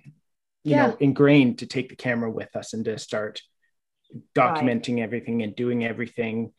you 0.64 0.76
yeah. 0.76 0.86
know 0.86 0.98
ingrained 1.00 1.58
to 1.58 1.66
take 1.66 1.90
the 1.90 1.96
camera 1.96 2.30
with 2.30 2.56
us 2.56 2.74
and 2.74 2.86
to 2.86 3.00
start 3.00 3.42
documenting 4.36 4.98
right. 4.98 5.04
everything 5.04 5.42
and 5.42 5.56
doing 5.56 5.84
everything 5.84 6.54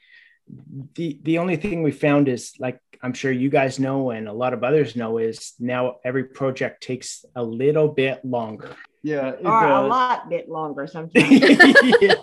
the 0.95 1.19
the 1.23 1.39
only 1.39 1.57
thing 1.57 1.83
we 1.83 1.91
found 1.91 2.29
is 2.29 2.55
like 2.59 2.81
i'm 3.03 3.13
sure 3.13 3.31
you 3.31 3.49
guys 3.49 3.79
know 3.79 4.11
and 4.11 4.29
a 4.29 4.33
lot 4.33 4.53
of 4.53 4.65
others 4.65 4.97
know 4.97 5.19
is 5.19 5.55
now 5.59 5.97
every 6.05 6.25
project 6.25 6.83
takes 6.83 7.25
a 7.35 7.43
little 7.43 7.89
bit 7.89 8.25
longer 8.25 8.75
yeah 9.03 9.31
or 9.31 9.61
does. 9.61 9.85
a 9.85 9.89
lot 9.89 10.29
bit 10.29 10.49
longer 10.49 10.87
sometimes 10.87 11.31
yeah. 12.01 12.15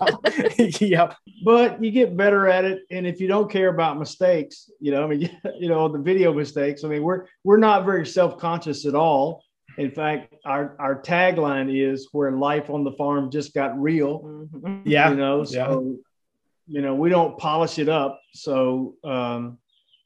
yeah 0.80 1.14
but 1.44 1.82
you 1.82 1.90
get 1.90 2.16
better 2.16 2.48
at 2.48 2.64
it 2.64 2.80
and 2.90 3.06
if 3.06 3.20
you 3.20 3.28
don't 3.28 3.50
care 3.50 3.68
about 3.68 3.98
mistakes 3.98 4.70
you 4.80 4.90
know 4.92 5.04
i 5.04 5.06
mean 5.06 5.30
you 5.58 5.68
know 5.68 5.88
the 5.88 5.98
video 5.98 6.32
mistakes 6.32 6.84
i 6.84 6.88
mean 6.88 7.02
we're 7.02 7.26
we're 7.44 7.56
not 7.56 7.84
very 7.84 8.06
self-conscious 8.06 8.86
at 8.86 8.94
all 8.94 9.42
in 9.78 9.90
fact 9.90 10.34
our 10.44 10.76
our 10.78 11.00
tagline 11.02 11.74
is 11.74 12.08
where 12.12 12.32
life 12.32 12.70
on 12.70 12.84
the 12.84 12.92
farm 12.92 13.30
just 13.30 13.54
got 13.54 13.80
real 13.80 14.20
mm-hmm. 14.20 14.80
yeah 14.84 15.10
you 15.10 15.16
know 15.16 15.44
so 15.44 15.82
yeah. 15.82 16.02
You 16.68 16.82
know 16.82 16.94
we 16.94 17.08
don't 17.08 17.38
polish 17.38 17.78
it 17.78 17.88
up 17.88 18.20
so 18.32 18.94
um 19.04 19.58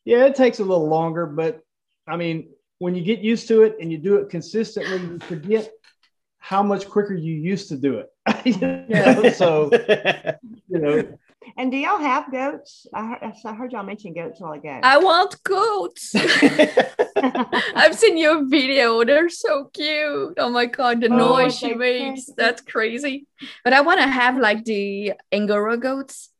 yeah 0.04 0.26
it 0.26 0.34
takes 0.34 0.58
a 0.58 0.64
little 0.64 0.88
longer 0.88 1.26
but 1.26 1.60
i 2.06 2.16
mean 2.16 2.48
when 2.78 2.94
you 2.94 3.02
get 3.02 3.20
used 3.20 3.48
to 3.48 3.62
it 3.62 3.76
and 3.80 3.90
you 3.92 3.98
do 3.98 4.16
it 4.16 4.28
consistently 4.30 4.98
you 4.98 5.18
forget 5.20 5.70
how 6.40 6.62
much 6.62 6.88
quicker 6.88 7.14
you 7.14 7.34
used 7.34 7.68
to 7.68 7.76
do 7.76 7.98
it. 7.98 8.08
you 8.44 8.58
know? 8.60 9.28
So, 9.30 9.70
you 10.68 10.78
know. 10.78 11.18
And 11.56 11.70
do 11.70 11.76
y'all 11.76 11.98
have 11.98 12.30
goats? 12.32 12.86
I 12.92 13.06
heard, 13.06 13.32
I 13.44 13.54
heard 13.54 13.72
y'all 13.72 13.84
mention 13.84 14.14
goats 14.14 14.40
while 14.40 14.52
ago. 14.52 14.80
I 14.82 14.98
want 14.98 15.42
goats. 15.42 16.14
I've 17.16 17.94
seen 17.94 18.16
your 18.16 18.48
video. 18.48 19.04
They're 19.04 19.28
so 19.28 19.70
cute. 19.72 20.34
Oh 20.38 20.50
my 20.50 20.66
god, 20.66 21.00
the 21.00 21.08
oh, 21.08 21.16
noise 21.16 21.56
she 21.56 21.74
makes. 21.74 22.26
That's 22.36 22.62
crazy. 22.62 23.26
But 23.62 23.72
I 23.72 23.82
want 23.82 24.00
to 24.00 24.06
have 24.06 24.36
like 24.38 24.64
the 24.64 25.14
Angora 25.32 25.76
goats. 25.76 26.30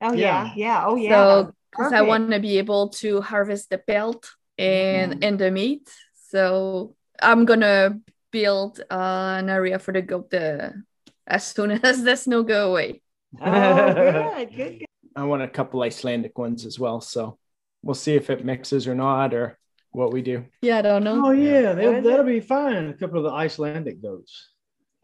Oh 0.00 0.12
yeah, 0.12 0.46
yeah. 0.46 0.52
yeah. 0.56 0.84
Oh 0.86 0.96
yeah. 0.96 1.10
So 1.10 1.52
because 1.70 1.92
I 1.92 2.02
want 2.02 2.30
to 2.30 2.40
be 2.40 2.58
able 2.58 2.90
to 3.00 3.20
harvest 3.20 3.70
the 3.70 3.78
pelt 3.78 4.30
and 4.56 5.14
mm. 5.14 5.26
and 5.26 5.38
the 5.38 5.50
meat. 5.50 5.90
So 6.30 6.94
I'm 7.20 7.44
gonna 7.44 8.00
build 8.30 8.80
uh, 8.90 9.36
an 9.38 9.48
area 9.48 9.78
for 9.78 9.92
the 9.92 10.02
goat 10.02 10.30
the, 10.30 10.82
as 11.26 11.46
soon 11.46 11.70
as 11.84 12.02
the 12.02 12.16
snow 12.16 12.42
go 12.42 12.70
away. 12.70 13.02
Oh, 13.40 13.94
good, 13.94 14.56
good, 14.56 14.78
good. 14.78 14.86
I 15.16 15.24
want 15.24 15.42
a 15.42 15.48
couple 15.48 15.82
Icelandic 15.82 16.38
ones 16.38 16.64
as 16.64 16.78
well. 16.78 17.00
So 17.00 17.38
we'll 17.82 17.94
see 17.94 18.14
if 18.14 18.30
it 18.30 18.44
mixes 18.44 18.86
or 18.86 18.94
not 18.94 19.34
or 19.34 19.58
what 19.90 20.12
we 20.12 20.22
do. 20.22 20.44
Yeah, 20.62 20.78
I 20.78 20.82
don't 20.82 21.04
know. 21.04 21.26
Oh, 21.26 21.30
yeah, 21.32 21.72
that'll, 21.72 22.02
that'll 22.02 22.24
be 22.24 22.40
fine. 22.40 22.88
A 22.88 22.94
couple 22.94 23.18
of 23.18 23.24
the 23.24 23.32
Icelandic 23.32 24.00
goats. 24.00 24.52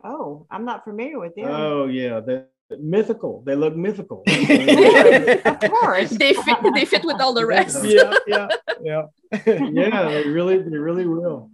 Oh, 0.05 0.47
I'm 0.51 0.65
not 0.65 0.85
familiar 0.85 1.19
with 1.19 1.35
them. 1.35 1.49
Oh, 1.49 1.87
yeah. 1.87 2.21
They're 2.21 2.47
mythical. 2.79 3.43
They 3.47 3.55
look 3.55 3.77
mythical. 3.77 4.23
of 4.27 5.61
course. 5.71 6.11
they 6.11 6.35
fit 6.35 6.59
they 6.75 6.85
fit 6.85 7.05
with 7.05 7.21
all 7.21 7.35
the 7.35 7.47
rest. 7.47 7.85
yeah, 7.85 8.15
yeah, 8.27 8.49
yeah. 8.83 9.03
yeah, 9.47 10.09
they 10.09 10.29
really 10.29 10.59
they 10.59 10.77
really 10.77 11.07
will. 11.07 11.51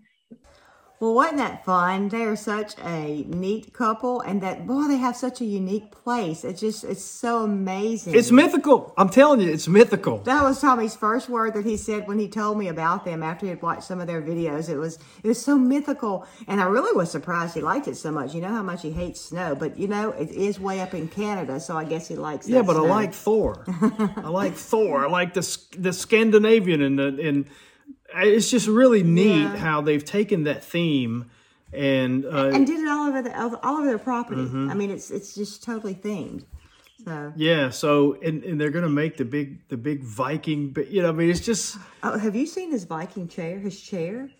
Well, 1.01 1.15
wasn't 1.15 1.39
that 1.39 1.65
fun? 1.65 2.11
They 2.11 2.25
are 2.25 2.37
such 2.37 2.79
a 2.79 3.25
neat 3.27 3.73
couple, 3.73 4.21
and 4.21 4.43
that 4.43 4.67
boy, 4.67 4.83
they 4.83 4.99
have 4.99 5.17
such 5.17 5.41
a 5.41 5.47
unique 5.47 5.91
place. 5.91 6.45
It's 6.45 6.61
just, 6.61 6.85
it's 6.85 7.03
so 7.03 7.43
amazing. 7.43 8.15
It's 8.15 8.31
mythical. 8.31 8.93
I'm 8.99 9.09
telling 9.09 9.41
you, 9.41 9.51
it's 9.51 9.67
mythical. 9.67 10.19
That 10.19 10.43
was 10.45 10.61
Tommy's 10.61 10.95
first 10.95 11.31
word 11.31 11.55
that 11.55 11.65
he 11.65 11.79
said 11.79 12.07
when 12.07 12.19
he 12.19 12.29
told 12.29 12.59
me 12.59 12.69
about 12.69 13.07
them 13.07 13.23
after 13.23 13.47
he 13.47 13.51
had 13.51 13.63
watched 13.63 13.85
some 13.85 13.99
of 13.99 14.09
their 14.09 14.21
videos. 14.21 14.69
It 14.69 14.77
was, 14.77 14.99
it 15.23 15.29
was 15.29 15.43
so 15.43 15.57
mythical, 15.57 16.27
and 16.47 16.61
I 16.61 16.65
really 16.65 16.95
was 16.95 17.11
surprised 17.11 17.55
he 17.55 17.63
liked 17.63 17.89
it 17.89 17.97
so 17.97 18.13
much. 18.13 18.35
You 18.35 18.43
know 18.43 18.49
how 18.49 18.63
much 18.63 18.83
he 18.83 18.91
hates 18.91 19.23
snow, 19.23 19.55
but 19.55 19.79
you 19.79 19.89
know 19.89 20.11
it 20.11 20.31
is 20.31 20.61
way 20.61 20.81
up 20.81 20.93
in 20.93 21.09
Canada, 21.09 21.61
so 21.61 21.79
I 21.79 21.85
guess 21.85 22.09
he 22.09 22.17
likes. 22.17 22.47
It. 22.47 22.53
Yeah, 22.53 22.63
but 22.63 22.75
snow. 22.75 22.85
I 22.85 22.89
like 22.91 23.15
Thor. 23.15 23.65
I 23.67 24.29
like 24.29 24.53
Thor. 24.53 25.07
I 25.07 25.09
like 25.09 25.33
the 25.33 25.59
the 25.79 25.95
Scandinavian 25.95 26.83
and 26.83 26.99
the 26.99 27.27
and 27.27 27.47
it's 28.15 28.51
just 28.51 28.67
really 28.67 29.03
neat 29.03 29.43
yeah. 29.43 29.57
how 29.57 29.81
they've 29.81 30.05
taken 30.05 30.45
that 30.45 30.65
theme 30.65 31.31
and 31.73 32.25
uh, 32.25 32.51
and 32.53 32.67
did 32.67 32.81
it 32.81 32.89
all 32.89 33.09
over 33.09 33.23
the 33.23 33.61
all 33.63 33.77
over 33.77 33.87
their 33.87 33.99
property. 33.99 34.43
Mm-hmm. 34.43 34.71
I 34.71 34.75
mean, 34.75 34.91
it's 34.91 35.11
it's 35.11 35.35
just 35.35 35.63
totally 35.63 35.95
themed. 35.95 36.45
So 37.05 37.33
yeah, 37.37 37.71
so 37.71 38.15
and, 38.23 38.43
and 38.45 38.61
they're 38.61 38.71
gonna 38.71 38.89
make 38.89 39.17
the 39.17 39.25
big 39.25 39.67
the 39.69 39.77
big 39.77 40.03
Viking, 40.03 40.71
but 40.71 40.89
you 40.89 41.03
know, 41.03 41.11
I 41.11 41.13
mean, 41.13 41.31
it's 41.31 41.41
just. 41.41 41.79
Oh, 42.03 42.19
have 42.19 42.35
you 42.35 42.47
seen 42.47 42.71
his 42.71 42.85
Viking 42.85 43.29
chair? 43.29 43.59
His 43.59 43.81
chair? 43.81 44.31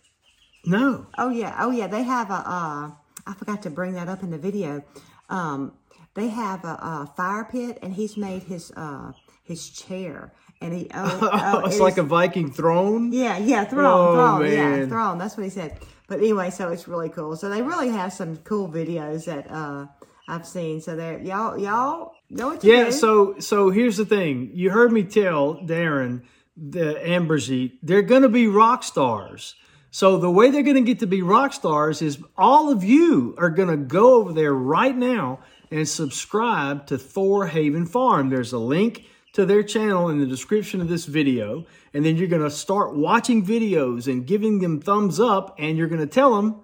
No. 0.65 1.07
Oh 1.17 1.29
yeah, 1.29 1.55
oh 1.59 1.71
yeah. 1.71 1.87
They 1.87 2.03
have 2.03 2.29
a. 2.29 2.43
Uh, 2.45 2.91
I 3.25 3.33
forgot 3.35 3.61
to 3.63 3.69
bring 3.69 3.93
that 3.93 4.07
up 4.07 4.23
in 4.23 4.31
the 4.31 4.37
video. 4.37 4.83
Um, 5.29 5.73
they 6.13 6.27
have 6.27 6.65
a, 6.65 6.73
a 6.73 7.13
fire 7.15 7.45
pit, 7.45 7.79
and 7.81 7.93
he's 7.93 8.17
made 8.17 8.43
his 8.43 8.71
uh 8.75 9.13
his 9.43 9.69
chair 9.69 10.33
and 10.61 10.73
he, 10.73 10.87
oh, 10.93 11.19
oh 11.21 11.65
it's 11.65 11.77
it 11.77 11.81
like 11.81 11.93
is, 11.93 11.99
a 11.99 12.03
Viking 12.03 12.51
throne. 12.51 13.11
Yeah, 13.11 13.37
yeah, 13.37 13.65
throne, 13.65 13.85
oh, 13.85 14.13
throne, 14.13 14.41
man. 14.43 14.79
yeah, 14.79 14.85
throne. 14.87 15.17
That's 15.17 15.35
what 15.35 15.43
he 15.43 15.49
said. 15.49 15.77
But 16.07 16.19
anyway, 16.19 16.49
so 16.49 16.69
it's 16.69 16.87
really 16.87 17.09
cool. 17.09 17.35
So 17.35 17.49
they 17.49 17.61
really 17.61 17.89
have 17.89 18.13
some 18.13 18.37
cool 18.37 18.69
videos 18.69 19.25
that 19.25 19.49
uh, 19.49 19.87
I've 20.27 20.45
seen. 20.45 20.81
So 20.81 20.95
there, 20.95 21.19
y'all, 21.19 21.57
y'all 21.57 22.13
know 22.29 22.47
what 22.47 22.61
to 22.61 22.67
yeah, 22.67 22.85
do. 22.85 22.91
So, 22.91 23.39
so 23.39 23.69
here's 23.69 23.97
the 23.97 24.05
thing. 24.05 24.51
You 24.53 24.71
heard 24.71 24.91
me 24.91 25.03
tell 25.03 25.55
Darren, 25.55 26.23
and 26.57 27.27
Brigitte, 27.27 27.79
they're 27.81 28.01
going 28.01 28.21
to 28.23 28.29
be 28.29 28.47
rock 28.47 28.83
stars. 28.83 29.55
So 29.89 30.17
the 30.17 30.31
way 30.31 30.51
they're 30.51 30.63
going 30.63 30.75
to 30.75 30.81
get 30.81 30.99
to 30.99 31.07
be 31.07 31.21
rock 31.21 31.53
stars 31.53 32.01
is 32.01 32.17
all 32.37 32.71
of 32.71 32.83
you 32.83 33.35
are 33.37 33.49
going 33.49 33.69
to 33.69 33.77
go 33.77 34.15
over 34.15 34.31
there 34.31 34.53
right 34.53 34.95
now 34.95 35.39
and 35.69 35.87
subscribe 35.87 36.87
to 36.87 36.97
Thor 36.97 37.47
Haven 37.47 37.85
Farm. 37.85 38.29
There's 38.29 38.53
a 38.53 38.59
link 38.59 39.05
to 39.33 39.45
their 39.45 39.63
channel 39.63 40.09
in 40.09 40.19
the 40.19 40.25
description 40.25 40.81
of 40.81 40.89
this 40.89 41.05
video. 41.05 41.65
And 41.93 42.05
then 42.05 42.17
you're 42.17 42.27
going 42.27 42.41
to 42.41 42.49
start 42.51 42.95
watching 42.95 43.45
videos 43.45 44.11
and 44.11 44.25
giving 44.25 44.59
them 44.59 44.79
thumbs 44.79 45.19
up, 45.19 45.55
and 45.59 45.77
you're 45.77 45.87
going 45.87 46.01
to 46.01 46.07
tell 46.07 46.35
them 46.35 46.61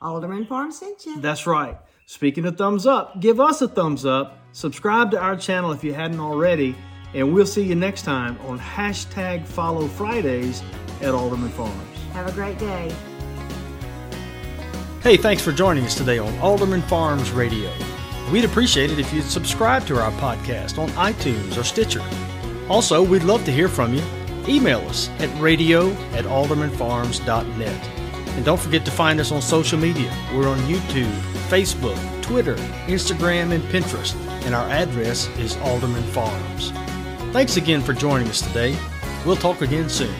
Alderman 0.00 0.46
Farm 0.46 0.72
sent 0.72 1.04
you. 1.04 1.20
That's 1.20 1.46
right. 1.46 1.76
Speaking 2.06 2.44
of 2.46 2.56
thumbs 2.56 2.86
up, 2.86 3.20
give 3.20 3.38
us 3.38 3.62
a 3.62 3.68
thumbs 3.68 4.04
up, 4.04 4.38
subscribe 4.52 5.10
to 5.12 5.20
our 5.20 5.36
channel 5.36 5.70
if 5.72 5.84
you 5.84 5.94
hadn't 5.94 6.18
already, 6.18 6.74
and 7.14 7.32
we'll 7.32 7.46
see 7.46 7.62
you 7.62 7.74
next 7.74 8.02
time 8.02 8.38
on 8.46 8.58
hashtag 8.58 9.46
follow 9.46 9.86
Fridays 9.86 10.62
at 11.02 11.14
Alderman 11.14 11.50
Farms. 11.50 11.98
Have 12.12 12.26
a 12.26 12.32
great 12.32 12.58
day. 12.58 12.92
Hey, 15.02 15.16
thanks 15.16 15.42
for 15.42 15.52
joining 15.52 15.84
us 15.84 15.94
today 15.94 16.18
on 16.18 16.36
Alderman 16.40 16.82
Farms 16.82 17.30
Radio. 17.30 17.70
We'd 18.30 18.44
appreciate 18.44 18.90
it 18.90 18.98
if 18.98 19.12
you'd 19.12 19.24
subscribe 19.24 19.86
to 19.86 20.00
our 20.00 20.12
podcast 20.12 20.78
on 20.78 20.88
iTunes 20.90 21.56
or 21.56 21.64
Stitcher. 21.64 22.02
Also, 22.68 23.02
we'd 23.02 23.24
love 23.24 23.44
to 23.44 23.52
hear 23.52 23.68
from 23.68 23.92
you. 23.92 24.02
Email 24.48 24.80
us 24.88 25.08
at 25.18 25.28
radio 25.40 25.90
at 26.12 26.24
aldermanfarms.net. 26.24 27.88
And 28.36 28.44
don't 28.44 28.60
forget 28.60 28.84
to 28.84 28.90
find 28.92 29.18
us 29.18 29.32
on 29.32 29.42
social 29.42 29.78
media. 29.78 30.16
We're 30.32 30.48
on 30.48 30.58
YouTube, 30.60 31.12
Facebook, 31.48 31.98
Twitter, 32.22 32.54
Instagram, 32.86 33.52
and 33.52 33.64
Pinterest. 33.64 34.14
And 34.44 34.54
our 34.54 34.68
address 34.70 35.26
is 35.38 35.56
Alderman 35.58 36.04
Farms. 36.04 36.70
Thanks 37.32 37.56
again 37.56 37.82
for 37.82 37.92
joining 37.92 38.28
us 38.28 38.40
today. 38.40 38.78
We'll 39.26 39.36
talk 39.36 39.60
again 39.60 39.88
soon. 39.88 40.14